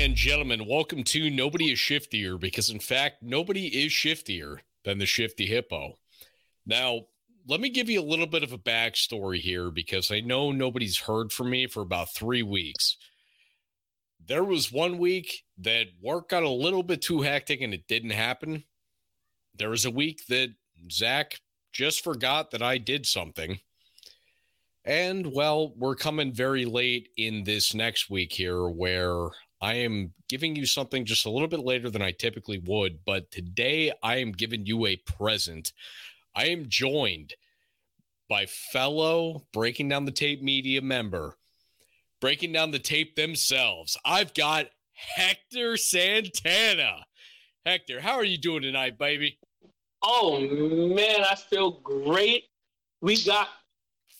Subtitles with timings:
[0.00, 5.04] And gentlemen, welcome to Nobody is Shiftier because, in fact, nobody is shiftier than the
[5.04, 5.98] Shifty Hippo.
[6.64, 7.02] Now,
[7.46, 11.00] let me give you a little bit of a backstory here because I know nobody's
[11.00, 12.96] heard from me for about three weeks.
[14.26, 18.10] There was one week that work got a little bit too hectic and it didn't
[18.10, 18.64] happen.
[19.54, 20.54] There was a week that
[20.90, 23.60] Zach just forgot that I did something.
[24.82, 29.28] And well, we're coming very late in this next week here where
[29.60, 33.04] I am giving you something just a little bit later than I typically would.
[33.04, 35.72] But today I am giving you a present.
[36.34, 37.34] I am joined
[38.28, 41.36] by fellow Breaking Down the Tape media member,
[42.20, 43.98] breaking down the tape themselves.
[44.04, 47.04] I've got Hector Santana.
[47.66, 49.38] Hector, how are you doing tonight, baby?
[50.02, 52.44] Oh man, I feel great.
[53.02, 53.48] We got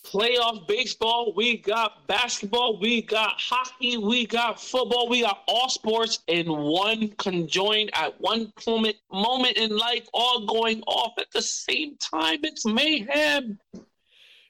[0.04, 6.20] playoff baseball, we got basketball, we got hockey, we got football, we got all sports
[6.26, 11.96] in one conjoined at one moment moment in life, all going off at the same
[11.98, 12.40] time.
[12.42, 13.58] It's mayhem.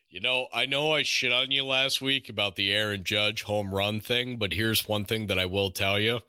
[0.08, 3.72] You know, I know I shit on you last week about the Aaron Judge home
[3.72, 6.20] run thing, but here's one thing that I will tell you.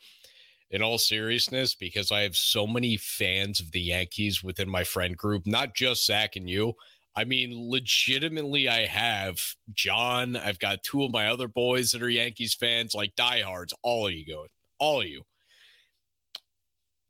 [0.69, 5.17] In all seriousness, because I have so many fans of the Yankees within my friend
[5.17, 6.75] group, not just Zach and you,
[7.15, 9.37] I mean, legitimately, I have
[9.73, 10.37] John.
[10.37, 13.73] I've got two of my other boys that are Yankees fans, like diehards.
[13.83, 15.23] All of you going, all of you.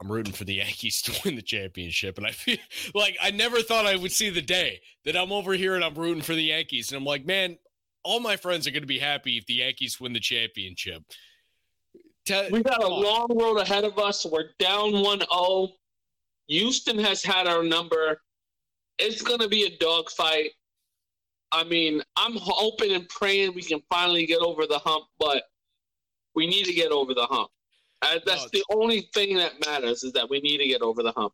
[0.01, 2.57] I'm rooting for the Yankees to win the championship, and I feel
[2.95, 5.95] like I never thought I would see the day that I'm over here and I'm
[5.95, 7.57] rooting for the Yankees, and I'm like, man,
[8.03, 11.03] all my friends are going to be happy if the Yankees win the championship.
[12.51, 14.25] we got a long road ahead of us.
[14.25, 15.69] We're down 1-0.
[16.47, 18.19] Houston has had our number
[19.01, 20.51] it's gonna be a dogfight.
[21.51, 25.43] I mean, I'm hoping and praying we can finally get over the hump, but
[26.35, 27.49] we need to get over the hump.
[28.01, 31.03] Uh, that's no, the only thing that matters is that we need to get over
[31.03, 31.33] the hump.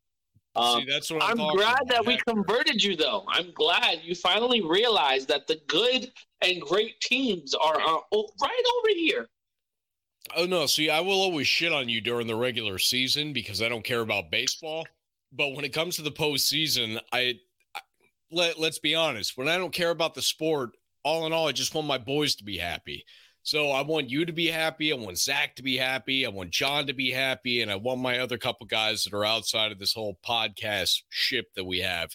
[0.56, 1.88] Um, see, that's what I'm, I'm glad about.
[1.90, 3.24] that we converted you, though.
[3.28, 6.12] I'm glad you finally realized that the good
[6.42, 9.28] and great teams are, are right over here.
[10.36, 10.66] Oh no!
[10.66, 14.02] See, I will always shit on you during the regular season because I don't care
[14.02, 14.86] about baseball.
[15.32, 17.40] But when it comes to the postseason, I
[18.32, 20.72] let let's be honest, when I don't care about the sport,
[21.04, 23.06] all in all, I just want my boys to be happy.
[23.48, 24.92] So I want you to be happy.
[24.92, 26.26] I want Zach to be happy.
[26.26, 27.62] I want John to be happy.
[27.62, 31.46] And I want my other couple guys that are outside of this whole podcast ship
[31.56, 32.10] that we have.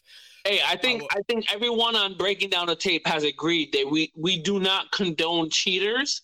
[0.45, 3.89] Hey, I think I, I think everyone on breaking down the tape has agreed that
[3.91, 6.21] we we do not condone cheaters.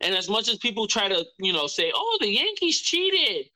[0.00, 3.50] And as much as people try to, you know, say, "Oh, the Yankees cheated,"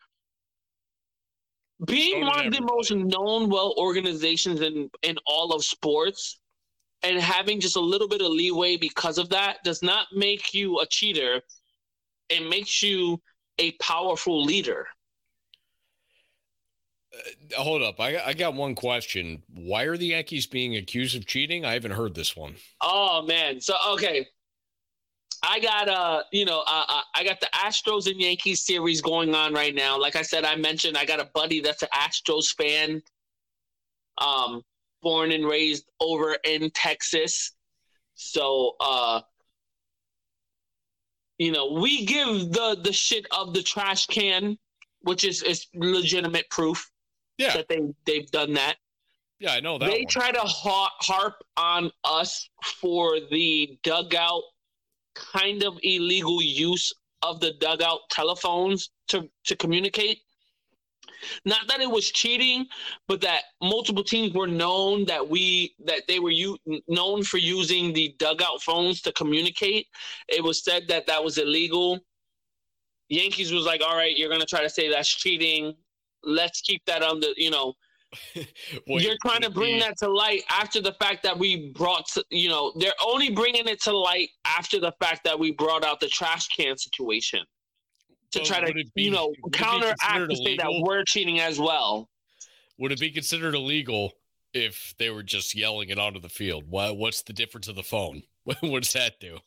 [1.84, 6.40] being one of the most known well organizations in in all of sports
[7.02, 10.80] and having just a little bit of leeway because of that does not make you
[10.80, 11.40] a cheater.
[12.28, 13.20] It makes you
[13.58, 14.86] a powerful leader.
[17.12, 18.00] Uh, hold up.
[18.00, 19.42] I, I got one question.
[19.52, 21.64] Why are the yankees being accused of cheating?
[21.64, 22.54] I haven't heard this one.
[22.80, 23.60] Oh man.
[23.60, 24.26] So okay
[25.42, 29.34] I got uh, you know, uh, uh, I got the Astros and Yankees series going
[29.34, 29.98] on right now.
[29.98, 33.02] Like I said, I mentioned I got a buddy that's an Astros fan,
[34.18, 34.62] um,
[35.02, 37.52] born and raised over in Texas.
[38.14, 39.22] So, uh,
[41.38, 44.56] you know, we give the the shit of the trash can,
[45.00, 46.88] which is is legitimate proof
[47.36, 47.54] yeah.
[47.54, 48.76] that they they've done that.
[49.40, 49.90] Yeah, I know that.
[49.90, 50.06] They one.
[50.06, 52.48] try to harp on us
[52.80, 54.42] for the dugout
[55.14, 56.92] kind of illegal use
[57.22, 60.18] of the dugout telephones to, to communicate.
[61.44, 62.66] Not that it was cheating,
[63.06, 66.58] but that multiple teams were known that we that they were u-
[66.88, 69.86] known for using the dugout phones to communicate.
[70.28, 72.00] It was said that that was illegal.
[73.08, 75.74] Yankees was like, "All right, you're gonna try to say that's cheating.
[76.24, 77.74] Let's keep that on the you know
[78.86, 82.48] You're trying to bring that to light after the fact that we brought, to, you
[82.48, 86.08] know, they're only bringing it to light after the fact that we brought out the
[86.08, 87.40] trash can situation
[88.32, 92.08] to try to, be, you know, counteract to say that we're cheating as well.
[92.78, 94.12] Would it be considered illegal
[94.54, 96.64] if they were just yelling it onto the field?
[96.68, 98.22] What, what's the difference of the phone?
[98.44, 99.38] what does that do?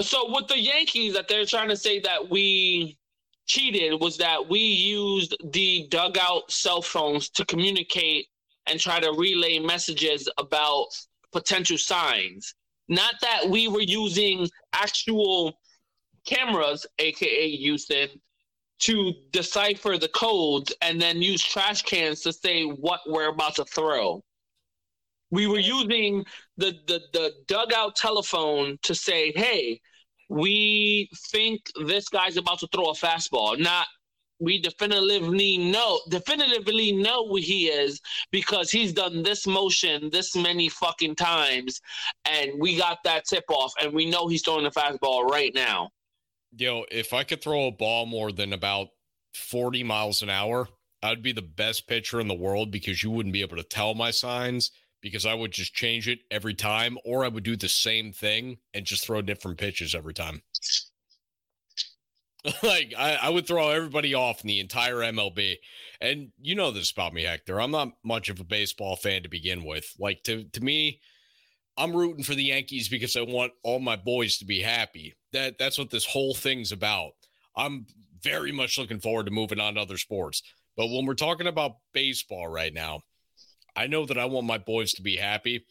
[0.00, 2.98] So with the Yankees, that they're trying to say that we
[3.46, 8.26] cheated was that we used the dugout cell phones to communicate
[8.66, 10.86] and try to relay messages about
[11.32, 12.54] potential signs.
[12.88, 15.58] Not that we were using actual
[16.26, 18.08] cameras, aka Houston,
[18.80, 23.64] to decipher the codes and then use trash cans to say what we're about to
[23.64, 24.22] throw.
[25.30, 26.24] We were using
[26.56, 29.80] the, the, the dugout telephone to say, hey,
[30.34, 33.58] we think this guy's about to throw a fastball.
[33.58, 33.86] Not
[34.40, 38.00] we definitively know definitively know who he is
[38.32, 41.80] because he's done this motion this many fucking times
[42.24, 45.88] and we got that tip off and we know he's throwing the fastball right now.
[46.56, 48.88] Yo, if I could throw a ball more than about
[49.34, 50.68] 40 miles an hour,
[51.00, 53.94] I'd be the best pitcher in the world because you wouldn't be able to tell
[53.94, 54.72] my signs
[55.04, 58.56] because I would just change it every time, or I would do the same thing
[58.72, 60.40] and just throw different pitches every time.
[62.62, 65.56] like I, I, would throw everybody off in the entire MLB.
[66.00, 67.60] And you know this about me, Hector.
[67.60, 69.92] I'm not much of a baseball fan to begin with.
[69.98, 71.00] Like to to me,
[71.76, 75.14] I'm rooting for the Yankees because I want all my boys to be happy.
[75.34, 77.12] That that's what this whole thing's about.
[77.56, 77.86] I'm
[78.22, 80.42] very much looking forward to moving on to other sports.
[80.78, 83.02] But when we're talking about baseball right now,
[83.76, 85.66] I know that I want my boys to be happy.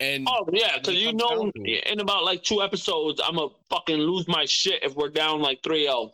[0.00, 4.26] And oh yeah, because you know, in about like two episodes, I'm gonna fucking lose
[4.26, 6.10] my shit if we're down like 3-0.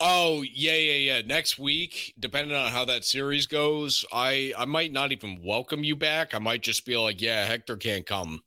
[0.00, 1.22] Oh yeah, yeah, yeah.
[1.24, 5.96] Next week, depending on how that series goes, I I might not even welcome you
[5.96, 6.34] back.
[6.34, 8.42] I might just be like, yeah, Hector can't come.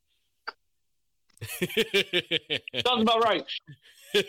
[2.86, 3.44] Sounds about right.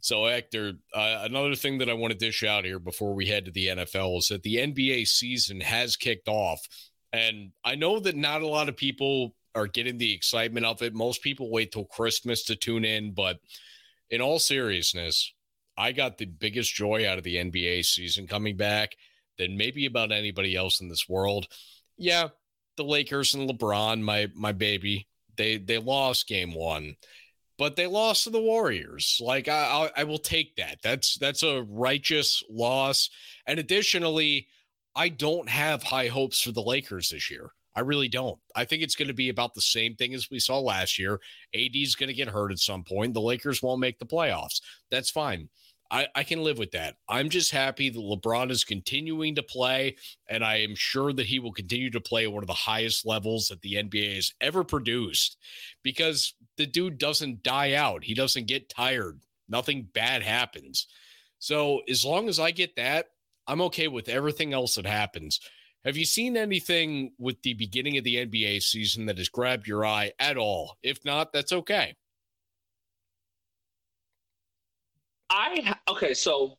[0.00, 3.44] So, Hector, uh, another thing that I want to dish out here before we head
[3.44, 6.60] to the NFL is that the NBA season has kicked off.
[7.12, 10.94] And I know that not a lot of people are getting the excitement of it.
[10.94, 13.12] Most people wait till Christmas to tune in.
[13.12, 13.38] But
[14.10, 15.32] in all seriousness,
[15.76, 18.92] I got the biggest joy out of the NBA season coming back
[19.38, 21.46] than maybe about anybody else in this world.
[21.96, 22.28] Yeah,
[22.76, 26.96] the Lakers and LeBron, my my baby, they they lost game one
[27.60, 29.20] but they lost to the Warriors.
[29.22, 30.78] Like I, I, I will take that.
[30.82, 33.10] That's that's a righteous loss.
[33.46, 34.48] And additionally,
[34.96, 37.50] I don't have high hopes for the Lakers this year.
[37.76, 38.38] I really don't.
[38.56, 41.20] I think it's going to be about the same thing as we saw last year.
[41.54, 43.12] AD is going to get hurt at some point.
[43.12, 44.62] The Lakers won't make the playoffs.
[44.90, 45.50] That's fine.
[45.90, 46.96] I, I can live with that.
[47.08, 49.96] I'm just happy that LeBron is continuing to play,
[50.28, 53.04] and I am sure that he will continue to play at one of the highest
[53.04, 55.36] levels that the NBA has ever produced
[55.82, 58.04] because the dude doesn't die out.
[58.04, 59.20] He doesn't get tired.
[59.48, 60.86] Nothing bad happens.
[61.40, 63.06] So as long as I get that,
[63.46, 65.40] I'm okay with everything else that happens.
[65.84, 69.84] Have you seen anything with the beginning of the NBA season that has grabbed your
[69.84, 70.76] eye at all?
[70.82, 71.96] If not, that's okay.
[75.30, 76.58] I okay, so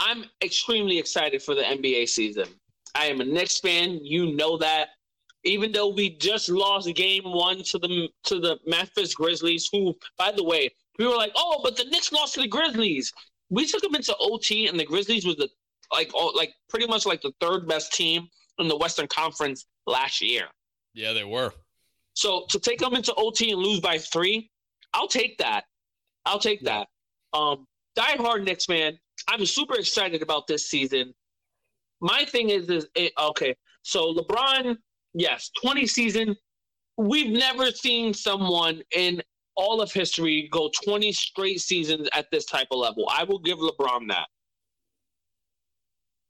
[0.00, 2.48] I'm extremely excited for the NBA season.
[2.94, 4.00] I am a Knicks fan.
[4.02, 4.88] You know that.
[5.44, 10.32] Even though we just lost game one to the to the Memphis Grizzlies, who, by
[10.32, 13.12] the way, we were like, oh, but the Knicks lost to the Grizzlies.
[13.50, 15.48] We took them into OT, and the Grizzlies was the
[15.92, 18.28] like oh, like pretty much like the third best team
[18.58, 20.46] in the Western Conference last year.
[20.94, 21.52] Yeah, they were.
[22.14, 24.50] So to take them into OT and lose by three,
[24.94, 25.64] I'll take that.
[26.24, 26.84] I'll take yeah.
[27.32, 27.38] that.
[27.38, 27.66] Um,
[27.96, 28.98] die hard Knicks fan.
[29.28, 31.12] I'm super excited about this season.
[32.00, 33.54] My thing is, is it, okay.
[33.82, 34.76] So LeBron,
[35.14, 36.36] yes, 20 season.
[36.96, 39.22] We've never seen someone in
[39.56, 43.08] all of history go 20 straight seasons at this type of level.
[43.10, 44.26] I will give LeBron that.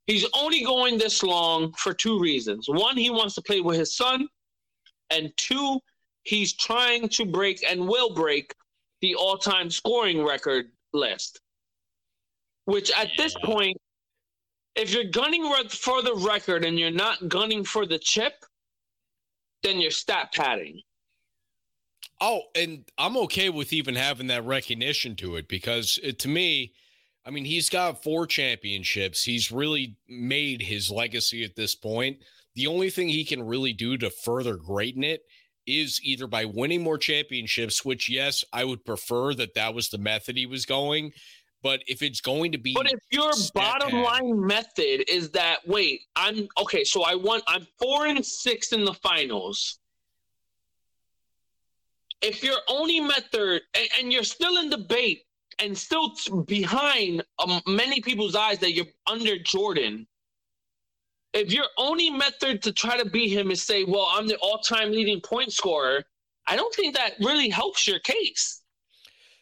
[0.06, 2.68] He's only going this long for two reasons.
[2.68, 4.26] One, he wants to play with his son,
[5.11, 5.78] and two,
[6.25, 8.52] he's trying to break and will break
[9.02, 11.40] the all-time scoring record list.
[12.64, 13.25] Which at yeah.
[13.25, 13.76] this point,
[14.76, 18.32] if you're gunning for the record and you're not gunning for the chip,
[19.62, 20.80] then you're stat padding.
[22.21, 26.73] Oh, and I'm okay with even having that recognition to it because it, to me,
[27.26, 29.25] I mean, he's got four championships.
[29.25, 32.18] He's really made his legacy at this point.
[32.54, 35.23] The only thing he can really do to further greaten it
[35.66, 39.99] is either by winning more championships, which, yes, I would prefer that that was the
[39.99, 41.12] method he was going.
[41.62, 46.00] But if it's going to be, but if your bottom line method is that, wait,
[46.16, 49.78] I'm okay, so I want, I'm four and six in the finals.
[52.21, 55.23] If your only method, and, and you're still in debate
[55.61, 56.12] and still
[56.47, 60.07] behind um, many people's eyes that you're under Jordan,
[61.32, 64.58] if your only method to try to beat him is say, well, I'm the all
[64.58, 66.04] time leading point scorer,
[66.46, 68.62] I don't think that really helps your case.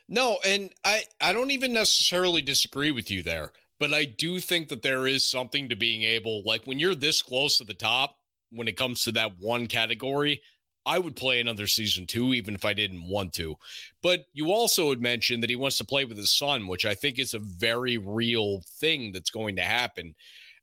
[0.09, 4.69] No, and I, I don't even necessarily disagree with you there, but I do think
[4.69, 8.17] that there is something to being able, like when you're this close to the top,
[8.51, 10.43] when it comes to that one category,
[10.87, 13.57] I would play another season two, even if I didn't want to.
[14.03, 16.95] But you also had mentioned that he wants to play with his son, which I
[16.95, 20.15] think is a very real thing that's going to happen.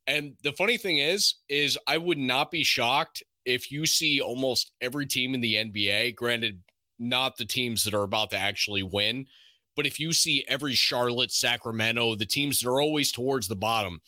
[0.08, 4.72] And the funny thing is, is I would not be shocked if you see almost
[4.82, 6.62] every team in the NBA, granted,
[6.98, 9.28] not the teams that are about to actually win.
[9.76, 14.02] But if you see every Charlotte, Sacramento, the teams that are always towards the bottom,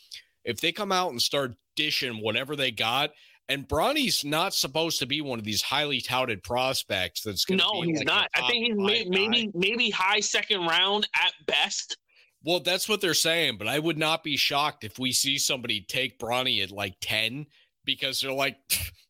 [0.43, 3.11] if they come out and start dishing whatever they got,
[3.49, 7.21] and Bronny's not supposed to be one of these highly touted prospects.
[7.21, 7.71] That's going to be.
[7.71, 8.29] no, he's like not.
[8.35, 11.97] I think he's may, maybe maybe high second round at best.
[12.43, 15.81] Well, that's what they're saying, but I would not be shocked if we see somebody
[15.81, 17.47] take Bronny at like ten
[17.85, 18.57] because they're like,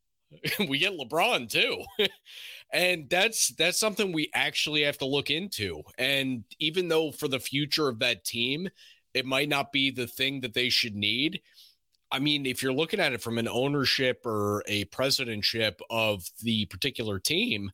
[0.68, 1.84] we get LeBron too.
[2.74, 5.84] and that's that's something we actually have to look into.
[5.98, 8.68] And even though for the future of that team,
[9.14, 11.42] it might not be the thing that they should need
[12.12, 16.66] I mean, if you're looking at it from an ownership or a presidentship of the
[16.66, 17.72] particular team,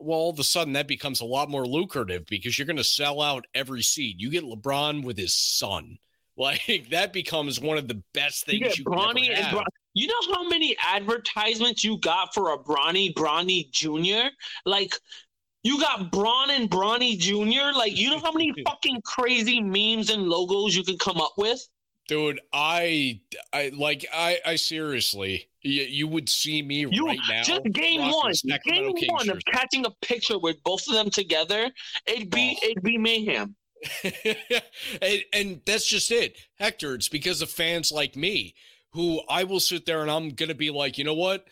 [0.00, 2.84] well, all of a sudden that becomes a lot more lucrative because you're going to
[2.84, 4.16] sell out every seat.
[4.18, 5.98] You get LeBron with his son.
[6.36, 10.34] Like that becomes one of the best things you, you Bronny and Bron- You know
[10.34, 14.30] how many advertisements you got for a Bronny Bronny Jr.
[14.64, 14.94] Like
[15.62, 17.76] you got Braun and Bronny Jr.
[17.76, 21.60] Like you know how many fucking crazy memes and logos you can come up with.
[22.10, 23.20] Dude, I,
[23.52, 27.44] I like, I, I seriously, you, you would see me you, right now.
[27.44, 28.32] Just game one,
[28.66, 31.70] game Kings one of catching a picture with both of them together,
[32.08, 32.66] it'd be, oh.
[32.66, 33.54] it'd be mayhem.
[35.00, 36.96] and, and that's just it, Hector.
[36.96, 38.56] It's because of fans like me
[38.92, 41.44] who I will sit there and I'm gonna be like, you know what?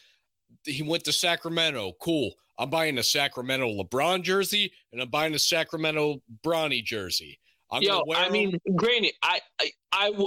[0.65, 1.93] He went to Sacramento.
[2.01, 2.33] Cool.
[2.59, 7.39] I'm buying a Sacramento LeBron jersey and I'm buying a Sacramento Bronny jersey.
[7.71, 10.27] I'm Yo, I mean, granted, I, I, I,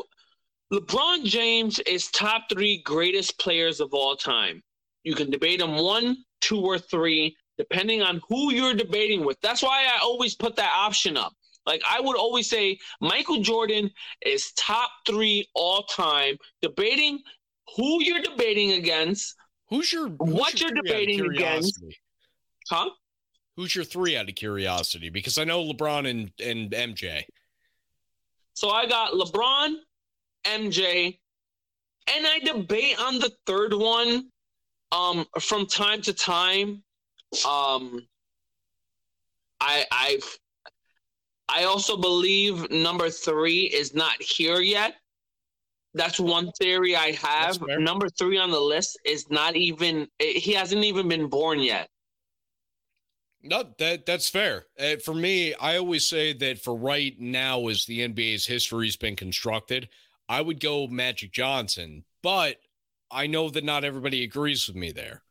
[0.72, 4.64] LeBron James is top three greatest players of all time.
[5.04, 9.38] You can debate him one, two, or three, depending on who you're debating with.
[9.42, 11.34] That's why I always put that option up.
[11.66, 13.92] Like I would always say, Michael Jordan
[14.26, 16.38] is top three all time.
[16.62, 17.20] Debating
[17.76, 19.36] who you're debating against.
[19.70, 21.84] Who's your who's what your you're debating against?
[22.70, 22.90] Huh?
[23.58, 25.10] Who's your three out of curiosity?
[25.10, 27.24] Because I know LeBron and and MJ.
[28.54, 29.76] So I got LeBron,
[30.46, 31.20] MJ,
[32.08, 34.30] and I debate on the third one
[34.92, 36.84] um, from time to time.
[37.48, 38.06] Um,
[39.60, 40.40] I I've
[41.48, 44.96] I also believe number three is not here yet.
[45.94, 47.60] That's one theory I have.
[47.62, 51.90] Number three on the list is not even he hasn't even been born yet.
[53.44, 54.66] No, that that's fair.
[54.80, 59.16] Uh, for me, I always say that for right now, as the NBA's history's been
[59.16, 59.90] constructed,
[60.32, 62.56] I would go Magic Johnson, but
[63.12, 65.24] I know that not everybody agrees with me there.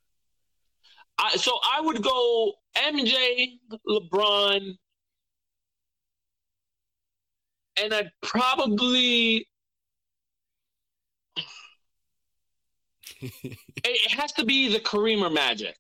[1.19, 4.76] I, so I would go MJ, LeBron,
[7.83, 9.47] and I'd probably.
[13.23, 15.76] it has to be the Kareem or Magic.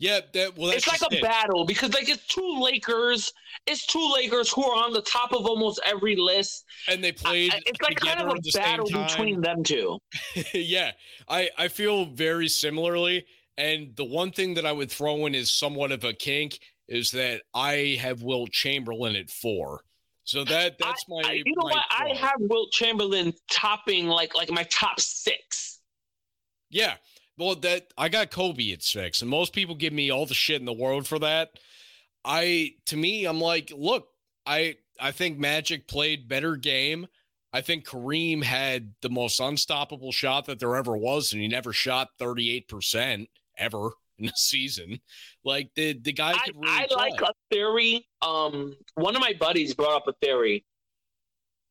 [0.00, 1.22] Yeah, that, well, it's like a it.
[1.22, 3.34] battle because like it's two Lakers,
[3.66, 7.52] it's two Lakers who are on the top of almost every list, and they played.
[7.52, 9.98] I, it's like kind of a battle between them two.
[10.54, 10.92] yeah,
[11.28, 13.26] I I feel very similarly,
[13.58, 17.10] and the one thing that I would throw in is somewhat of a kink is
[17.10, 19.82] that I have Wilt Chamberlain at four.
[20.24, 21.20] So that that's my.
[21.26, 21.84] I, you know what?
[21.90, 25.80] I have Wilt Chamberlain topping like like my top six.
[26.70, 26.94] Yeah,
[27.40, 30.60] well, that I got Kobe at six, and most people give me all the shit
[30.60, 31.52] in the world for that.
[32.24, 34.08] I to me, I'm like, look,
[34.46, 37.06] I I think Magic played better game.
[37.52, 41.72] I think Kareem had the most unstoppable shot that there ever was, and he never
[41.72, 45.00] shot 38% ever in a season.
[45.42, 48.06] Like the the guy could really I, I like a theory.
[48.20, 50.64] Um one of my buddies brought up a theory.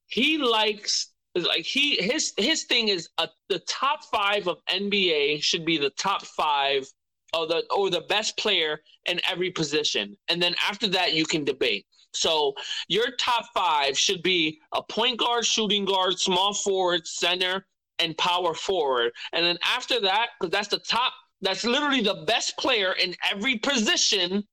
[0.08, 5.66] He likes like he his his thing is uh, the top five of NBA should
[5.66, 6.88] be the top five
[7.34, 11.44] or the or the best player in every position, and then after that you can
[11.44, 11.86] debate.
[12.14, 12.54] So
[12.88, 17.68] your top five should be a point guard, shooting guard, small forward, center,
[18.00, 22.58] and power forward, and then after that, because that's the top, that's literally the best
[22.58, 24.44] player in every position,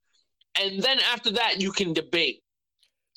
[0.61, 2.43] and then after that you can debate.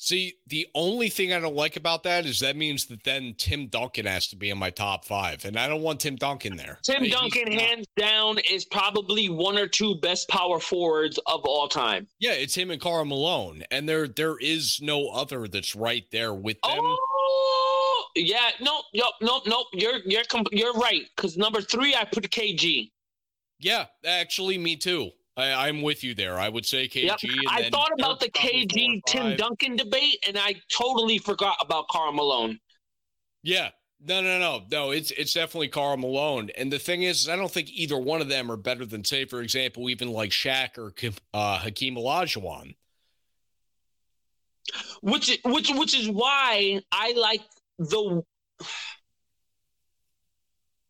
[0.02, 3.68] See, the only thing I don't like about that is that means that then Tim
[3.68, 6.80] Duncan has to be in my top five, and I don't want Tim Duncan there.
[6.84, 12.08] Tim Duncan, hands down, is probably one or two best power forwards of all time.
[12.18, 16.34] Yeah, it's him and Karl Malone, and there there is no other that's right there
[16.34, 16.80] with them.
[16.80, 19.66] Oh, yeah, no, no, no, no.
[19.74, 22.90] You're you're you're right because number three, I put KG.
[23.60, 25.12] Yeah, actually, me too.
[25.40, 26.38] I, am with you there.
[26.38, 27.04] I would say KG.
[27.04, 27.20] Yep.
[27.50, 32.60] I thought about the KG Tim Duncan debate, and I totally forgot about Karl Malone.
[33.44, 33.70] Yeah,
[34.06, 34.92] No, no, no, no.
[34.92, 36.50] It's it's definitely Karl Malone.
[36.58, 39.26] And the thing is, I don't think either one of them are better than, say,
[39.26, 40.94] for example, even like Shaq or
[41.34, 42.76] uh, Hakeem Olajuwon.
[45.02, 47.42] Which which which is why I like
[47.80, 48.24] the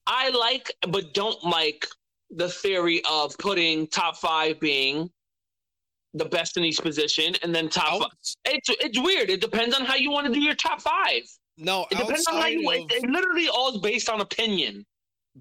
[0.06, 1.88] I like but don't like
[2.31, 5.09] the theory of putting top five being
[6.13, 8.12] the best in each position and then top five.
[8.45, 9.29] It's it's weird.
[9.29, 11.24] It depends on how you want to do your top five.
[11.57, 12.69] No, it depends on how you.
[12.69, 14.86] Of, it, it literally all is based on opinion.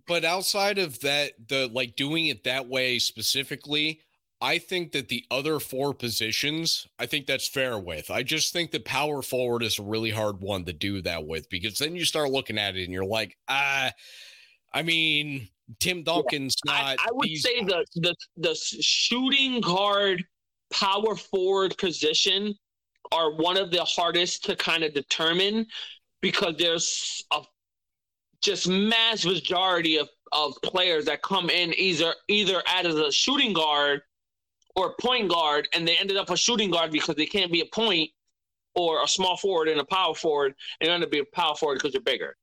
[0.07, 4.01] But outside of that, the like doing it that way specifically,
[4.41, 8.11] I think that the other four positions, I think that's fair with.
[8.11, 11.49] I just think the power forward is a really hard one to do that with
[11.51, 13.91] because then you start looking at it and you're like, ah,
[14.73, 15.49] I mean,
[15.81, 16.83] Tim Duncan's yeah, not.
[16.83, 20.25] I, I would say the the the shooting guard
[20.71, 22.55] power forward position
[23.13, 25.67] are one of the hardest to kind of determine
[26.21, 27.43] because there's a
[28.41, 34.01] just mass majority of, of players that come in either either as a shooting guard
[34.77, 37.67] or point guard and they ended up a shooting guard because they can't be a
[37.75, 38.11] point
[38.75, 41.77] or a small forward and a power forward and end up being a power forward
[41.77, 42.37] because you're bigger.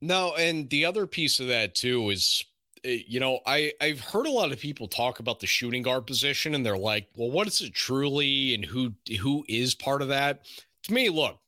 [0.00, 2.44] No, and the other piece of that too is
[2.84, 6.06] eh, you know, I I've heard a lot of people talk about the shooting guard
[6.06, 10.08] position and they're like, "Well, what is it truly and who who is part of
[10.08, 10.42] that?"
[10.84, 11.38] To me, look,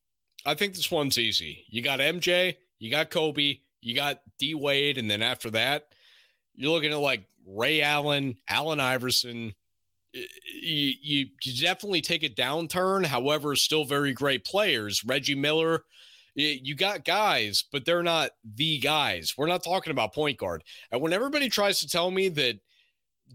[0.47, 1.65] I think this one's easy.
[1.69, 5.89] You got MJ, you got Kobe, you got D Wade, and then after that,
[6.55, 9.55] you're looking at like Ray Allen, Allen Iverson.
[10.13, 13.05] You, you, you definitely take a downturn.
[13.05, 15.05] However, still very great players.
[15.05, 15.85] Reggie Miller,
[16.43, 19.35] you got guys, but they're not the guys.
[19.37, 20.63] We're not talking about point guard.
[20.91, 22.61] And when everybody tries to tell me that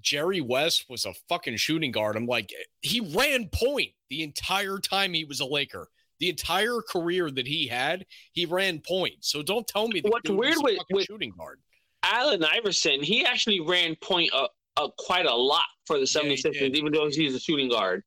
[0.02, 5.14] Jerry West was a fucking shooting guard, I'm like, he ran point the entire time
[5.14, 5.90] he was a Laker
[6.24, 9.16] the entire career that he had, he ran point.
[9.20, 11.60] So don't tell me what's weird with, with shooting guard.
[12.02, 16.68] Allen Iverson, he actually ran point uh, uh, quite a lot for the 76ers, yeah,
[16.68, 18.04] even though he's a shooting guard.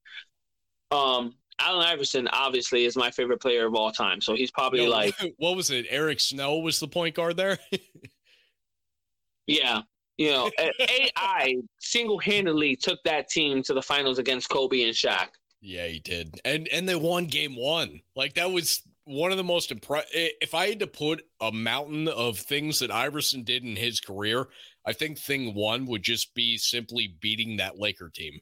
[0.91, 4.21] Um, Allen Iverson obviously is my favorite player of all time.
[4.21, 5.87] So he's probably like what was it?
[5.89, 7.59] Eric Snow was the point guard there.
[9.47, 9.83] yeah.
[10.19, 15.29] You know, AI single handedly took that team to the finals against Kobe and Shaq.
[15.61, 18.01] Yeah, he did, and and they won game one.
[18.15, 20.09] Like that was one of the most impressive.
[20.13, 24.49] If I had to put a mountain of things that Iverson did in his career,
[24.87, 28.41] I think thing one would just be simply beating that Laker team.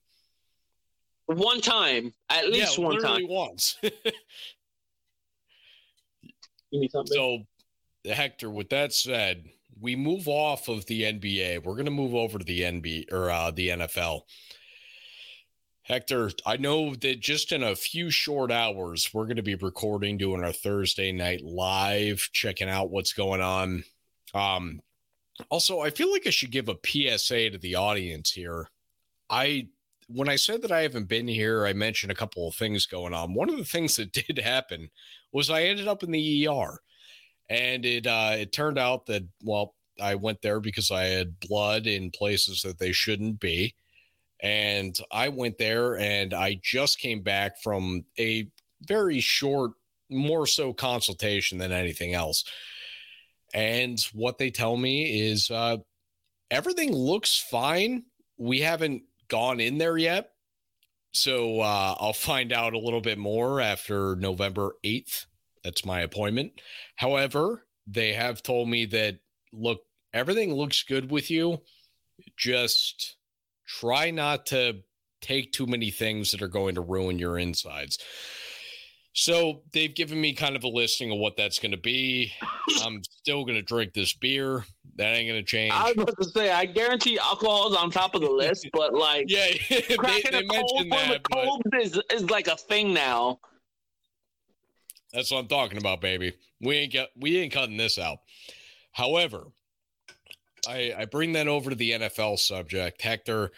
[1.27, 3.79] One time, at least yeah, one time, once.
[7.07, 7.39] so,
[8.05, 8.51] Hector.
[8.51, 9.45] With that said,
[9.81, 11.65] we move off of the NBA.
[11.65, 14.23] We're going to move over to the NBA or uh, the NFL.
[15.83, 20.17] Hector, I know that just in a few short hours, we're going to be recording,
[20.17, 23.85] doing our Thursday night live, checking out what's going on.
[24.33, 24.81] Um,
[25.51, 28.71] also, I feel like I should give a PSA to the audience here.
[29.29, 29.69] I,
[30.09, 33.15] when I said that I haven't been here, I mentioned a couple of things going
[33.15, 33.35] on.
[33.35, 34.91] One of the things that did happen
[35.33, 36.79] was I ended up in the ER,
[37.49, 41.87] and it uh, it turned out that well, I went there because I had blood
[41.87, 43.75] in places that they shouldn't be
[44.45, 48.47] and I went there and I just came back from a
[48.87, 49.73] very short,
[50.11, 52.45] more so consultation than anything else.
[53.55, 55.79] And what they tell me is uh,
[56.51, 58.05] everything looks fine.
[58.37, 60.31] We haven't gone in there yet.
[61.13, 65.27] So uh, I'll find out a little bit more after November 8th.
[65.63, 66.61] That's my appointment.
[66.97, 69.19] However, they have told me that,
[69.53, 69.83] look,
[70.13, 71.63] everything looks good with you.
[72.37, 73.17] Just
[73.67, 74.81] try not to
[75.21, 77.99] take too many things that are going to ruin your insides.
[79.17, 82.33] So they've given me kind of a listing of what that's going to be.
[82.83, 84.65] I'm still going to drink this beer.
[84.97, 85.73] That ain't going to change.
[85.73, 88.93] I was about to say, I guarantee alcohol is on top of the list, but
[88.93, 89.83] like, yeah, they,
[90.31, 91.21] they mentioned that.
[91.33, 93.39] Cold is, is like a thing now.
[95.13, 96.33] That's what I'm talking about, baby.
[96.61, 98.19] We ain't got, we ain't cutting this out.
[98.91, 99.45] However,
[100.69, 103.01] I, I bring that over to the NFL subject.
[103.01, 103.53] Hector,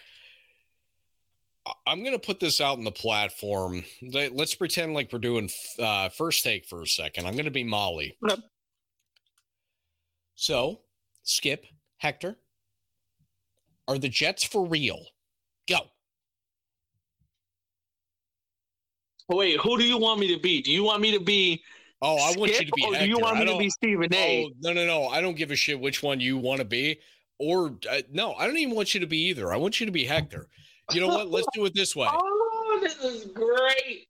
[1.87, 3.85] I'm going to put this out in the platform.
[4.03, 7.27] Let's pretend like we're doing uh, first take for a second.
[7.27, 8.17] I'm going to be Molly.
[8.29, 8.39] Yep.
[10.35, 10.81] So,
[11.23, 11.65] Skip,
[11.99, 12.37] Hector,
[13.89, 15.01] are the Jets for real?
[15.69, 15.79] Go.
[19.29, 20.63] Wait, who do you want me to be?
[20.63, 21.63] Do you want me to be
[22.03, 22.85] Oh, I want you to be.
[22.85, 23.07] Or Hector.
[23.07, 24.45] do you want me to be Stephen A?
[24.45, 25.09] Oh, no, no, no.
[25.09, 27.01] I don't give a shit which one you want to be.
[27.39, 29.53] Or uh, no, I don't even want you to be either.
[29.53, 30.49] I want you to be Hector.
[30.93, 31.31] You know what?
[31.31, 32.09] Let's do it this way.
[32.11, 34.09] Oh, this is great.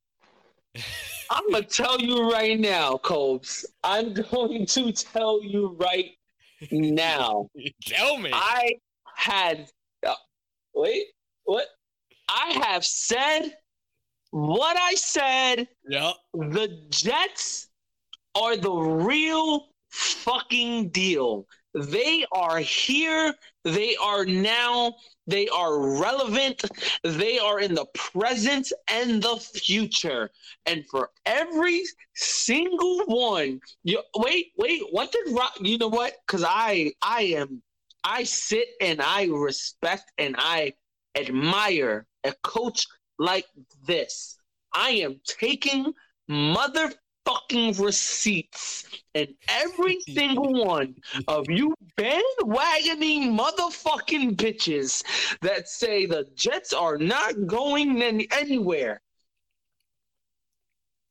[1.30, 3.66] I'm gonna tell you right now, Cobes.
[3.82, 6.10] I'm going to tell you right
[6.70, 7.48] now.
[7.84, 8.30] tell me.
[8.32, 8.74] I
[9.14, 9.68] had
[10.06, 10.14] uh,
[10.74, 11.06] wait,
[11.44, 11.66] what?
[12.28, 13.54] I have said
[14.30, 15.68] what I said.
[15.88, 16.12] Yeah.
[16.34, 17.68] The Jets
[18.34, 21.46] are the real fucking deal.
[21.76, 23.34] They are here.
[23.64, 24.94] They are now.
[25.26, 26.64] They are relevant.
[27.04, 30.30] They are in the present and the future.
[30.64, 31.82] And for every
[32.14, 34.82] single one, you wait, wait.
[34.90, 35.36] What did?
[35.60, 36.14] You know what?
[36.26, 37.62] Because I, I am,
[38.04, 40.72] I sit and I respect and I
[41.14, 42.86] admire a coach
[43.18, 43.46] like
[43.86, 44.38] this.
[44.72, 45.92] I am taking
[46.28, 46.92] mother
[47.26, 48.84] fucking receipts
[49.14, 50.94] and every single one
[51.28, 55.02] of you bandwagoning motherfucking bitches
[55.42, 59.02] that say the Jets are not going any- anywhere.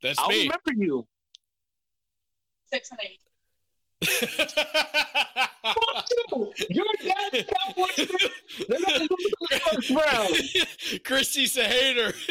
[0.02, 0.44] That's I'll me.
[0.44, 1.06] remember you.
[2.72, 3.20] Six and eight.
[4.04, 4.30] Fuck
[6.32, 6.54] you.
[6.70, 8.08] Your dad's Cowboys.
[8.68, 9.18] They're not going to
[9.50, 10.36] the first round.
[11.04, 12.14] Christy's a hater.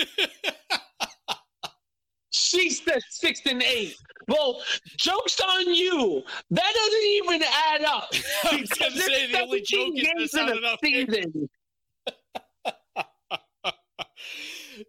[2.54, 3.96] She said six and eight.
[4.28, 4.60] Well,
[4.96, 6.22] joke's on you.
[6.50, 8.10] That doesn't even add up.
[8.44, 10.78] I was gonna say the only joke is games not in a enough.
[10.82, 11.48] season.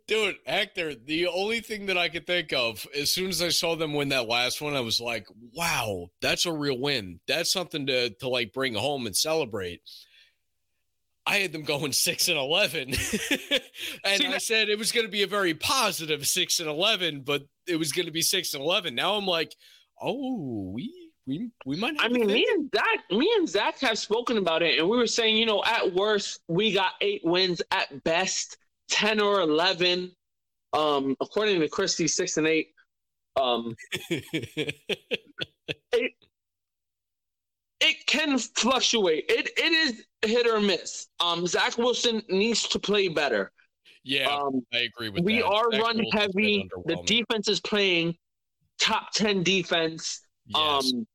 [0.08, 3.76] Dude, Hector, the only thing that I could think of, as soon as I saw
[3.76, 7.20] them win that last one, I was like, wow, that's a real win.
[7.28, 9.82] That's something to, to like bring home and celebrate.
[11.28, 15.12] I had them going six and eleven, and See, I said it was going to
[15.12, 18.62] be a very positive six and eleven, but it was going to be six and
[18.62, 18.94] eleven.
[18.94, 19.56] Now I'm like,
[20.02, 21.96] oh, we we we might.
[22.00, 25.08] I mean, me and Zach, me and Zach have spoken about it, and we were
[25.08, 27.62] saying, you know, at worst, we got eight wins.
[27.72, 28.58] At best,
[28.88, 30.12] ten or eleven.
[30.74, 32.68] Um, according to Christie, six and eight.
[33.36, 33.76] Um,
[34.10, 34.74] it
[38.06, 39.26] can fluctuate.
[39.30, 41.08] It it is hit or miss.
[41.20, 43.52] Um, Zach Wilson needs to play better.
[44.04, 45.26] yeah, Um, I agree with you.
[45.26, 45.46] we that.
[45.46, 46.70] are Zach run Wilson's heavy.
[46.86, 48.16] The defense is playing
[48.80, 50.22] top ten defense.
[50.48, 50.92] Yes.
[50.94, 51.08] Um,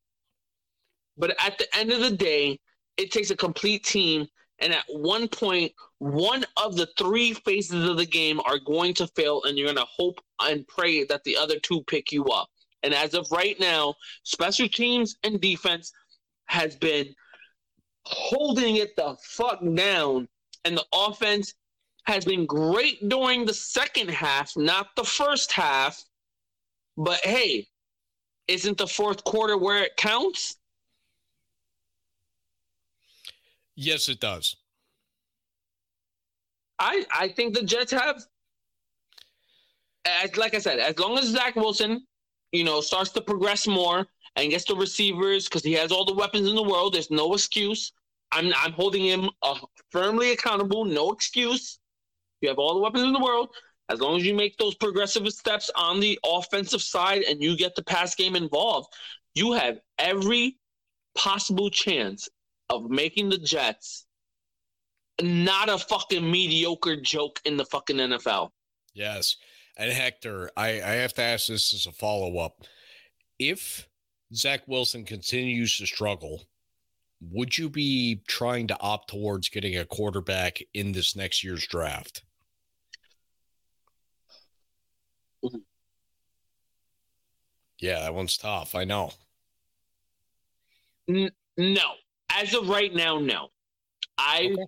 [1.17, 2.59] but at the end of the day,
[2.97, 4.27] it takes a complete team.
[4.59, 9.07] And at one point, one of the three phases of the game are going to
[9.07, 12.47] fail, and you're going to hope and pray that the other two pick you up.
[12.83, 15.91] And as of right now, special teams and defense
[16.51, 17.15] has been
[18.03, 20.27] holding it the fuck down,
[20.65, 21.53] and the offense
[22.03, 26.03] has been great during the second half, not the first half.
[26.97, 27.67] But hey,
[28.49, 30.57] isn't the fourth quarter where it counts?
[33.75, 34.57] yes, it does.
[36.79, 38.21] I I think the Jets have,
[40.05, 42.05] as like I said, as long as Zach Wilson,
[42.51, 46.13] you know, starts to progress more and gets the receivers because he has all the
[46.13, 46.93] weapons in the world.
[46.93, 47.91] There's no excuse.
[48.31, 49.59] I'm I'm holding him uh,
[49.91, 50.85] firmly accountable.
[50.85, 51.79] No excuse.
[52.41, 53.49] You have all the weapons in the world.
[53.89, 57.75] As long as you make those progressive steps on the offensive side and you get
[57.75, 58.87] the pass game involved,
[59.35, 60.57] you have every
[61.13, 62.29] possible chance
[62.69, 64.05] of making the Jets
[65.21, 68.51] not a fucking mediocre joke in the fucking NFL.
[68.93, 69.35] Yes.
[69.77, 72.63] And Hector, I, I have to ask this as a follow up.
[73.39, 73.87] If
[74.33, 76.43] Zach Wilson continues to struggle,
[77.19, 82.23] would you be trying to opt towards getting a quarterback in this next year's draft?
[87.79, 88.75] Yeah, that one's tough.
[88.75, 89.11] I know.
[91.07, 91.91] No,
[92.29, 93.49] as of right now, no.
[94.17, 94.65] I Okay.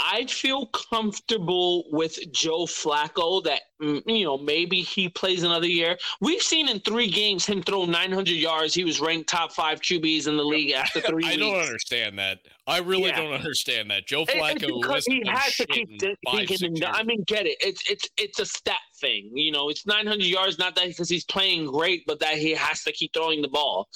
[0.00, 5.96] I feel comfortable with Joe Flacco that mm, you know maybe he plays another year.
[6.20, 8.74] We've seen in three games him throw 900 yards.
[8.74, 11.24] He was ranked top five QBs in the league after three.
[11.26, 12.38] I don't understand that.
[12.68, 13.16] I really Yeah.
[13.22, 14.06] don't understand that.
[14.06, 16.84] Joe Flacco because he has to keep in th- five, thinking.
[16.84, 17.56] I mean, get it?
[17.60, 19.30] It's it's it's a stat thing.
[19.34, 20.58] You know, it's 900 yards.
[20.58, 23.88] Not that because he's playing great, but that he has to keep throwing the ball.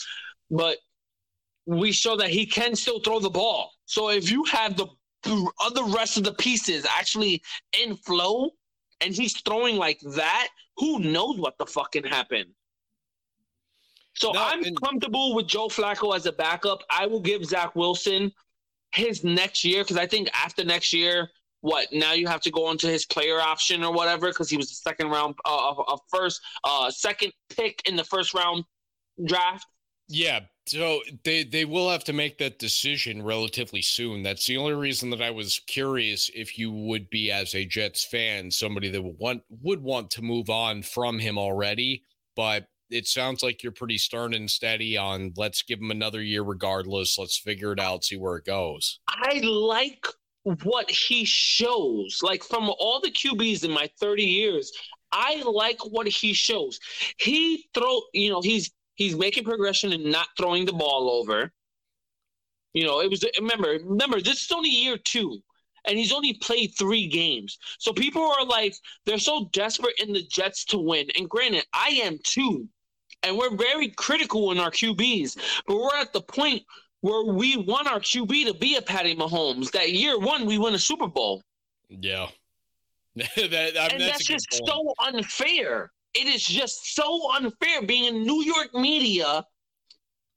[0.50, 0.78] But
[1.66, 3.70] we show that he can still throw the ball.
[3.86, 4.86] So if you have the
[5.26, 7.42] other rest of the pieces actually
[7.80, 8.50] in flow,
[9.00, 12.50] and he's throwing like that, who knows what the fucking happened?
[14.14, 16.82] So No, I'm and- comfortable with Joe Flacco as a backup.
[16.90, 18.32] I will give Zach Wilson
[18.94, 21.30] his next year because I think after next year,
[21.62, 24.68] what now you have to go into his player option or whatever because he was
[24.68, 28.64] the second round, uh, uh, first, uh, second pick in the first round
[29.24, 29.64] draft.
[30.08, 34.22] Yeah, so they they will have to make that decision relatively soon.
[34.22, 38.04] That's the only reason that I was curious if you would be as a Jets
[38.04, 43.06] fan, somebody that would want would want to move on from him already but it
[43.06, 47.18] sounds like you're pretty stern and steady on let's give him another year regardless.
[47.18, 49.00] Let's figure it out, see where it goes.
[49.08, 50.06] I like
[50.44, 52.20] what he shows.
[52.22, 54.72] Like from all the QBs in my 30 years,
[55.10, 56.78] I like what he shows.
[57.18, 61.52] He throw, you know, he's he's making progression and not throwing the ball over.
[62.72, 65.42] You know, it was remember, remember, this is only year two,
[65.86, 67.58] and he's only played three games.
[67.78, 68.74] So people are like,
[69.04, 71.08] they're so desperate in the Jets to win.
[71.18, 72.68] And granted, I am too.
[73.22, 76.62] And we're very critical in our QBs, but we're at the point
[77.02, 79.70] where we want our QB to be a Patty Mahomes.
[79.72, 81.42] That year one, we win a Super Bowl.
[81.88, 82.28] Yeah.
[83.14, 84.66] that, I mean, and that's, that's just point.
[84.66, 85.92] so unfair.
[86.14, 89.44] It is just so unfair being in New York media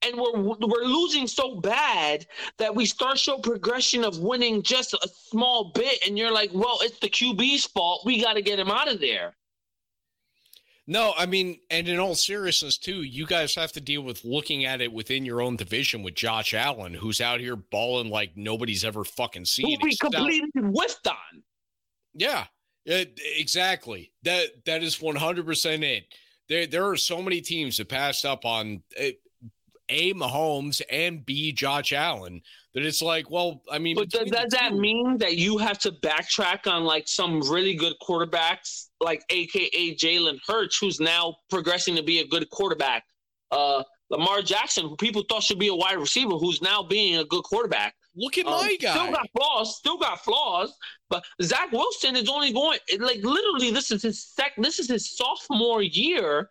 [0.05, 2.25] and we're we're losing so bad
[2.57, 6.77] that we start show progression of winning just a small bit and you're like well
[6.81, 8.05] it's the qb's fault.
[8.05, 9.35] We got to get him out of there.
[10.87, 14.65] No i mean and in all seriousness too you guys have to deal with looking
[14.65, 18.85] at it within your own division with josh allen who's out here balling like nobody's
[18.85, 21.43] ever fucking seen who we completely whiffed on.
[22.13, 22.45] Yeah
[22.85, 26.05] it, exactly that that is 100% it
[26.47, 28.83] there, there are so many teams that passed up on
[29.89, 32.41] a Mahomes and B Josh Allen.
[32.73, 35.91] That it's like, well, I mean, but does, does that mean that you have to
[35.91, 42.03] backtrack on like some really good quarterbacks, like AKA Jalen Hurts, who's now progressing to
[42.03, 43.03] be a good quarterback?
[43.51, 47.25] Uh, Lamar Jackson, who people thought should be a wide receiver, who's now being a
[47.25, 47.95] good quarterback.
[48.15, 48.93] Look at um, my guy.
[48.93, 49.77] Still got flaws.
[49.77, 50.73] Still got flaws.
[51.09, 53.71] But Zach Wilson is only going like literally.
[53.71, 54.53] This is his sec.
[54.57, 56.49] This is his sophomore year.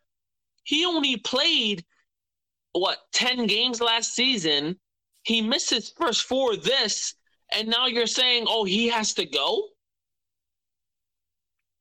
[0.64, 1.84] He only played
[2.72, 4.78] what 10 games last season.
[5.22, 7.14] He missed his first four this,
[7.52, 9.68] and now you're saying, oh, he has to go?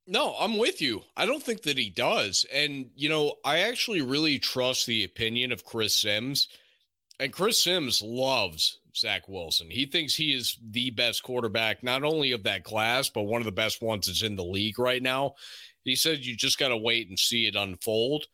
[0.06, 1.02] No, I'm with you.
[1.16, 2.44] I don't think that he does.
[2.52, 6.48] And, you know, I actually really trust the opinion of Chris Sims.
[7.20, 9.70] And Chris Sims loves Zach Wilson.
[9.70, 13.46] He thinks he is the best quarterback, not only of that class, but one of
[13.46, 15.34] the best ones that's in the league right now.
[15.84, 18.26] He said you just got to wait and see it unfold.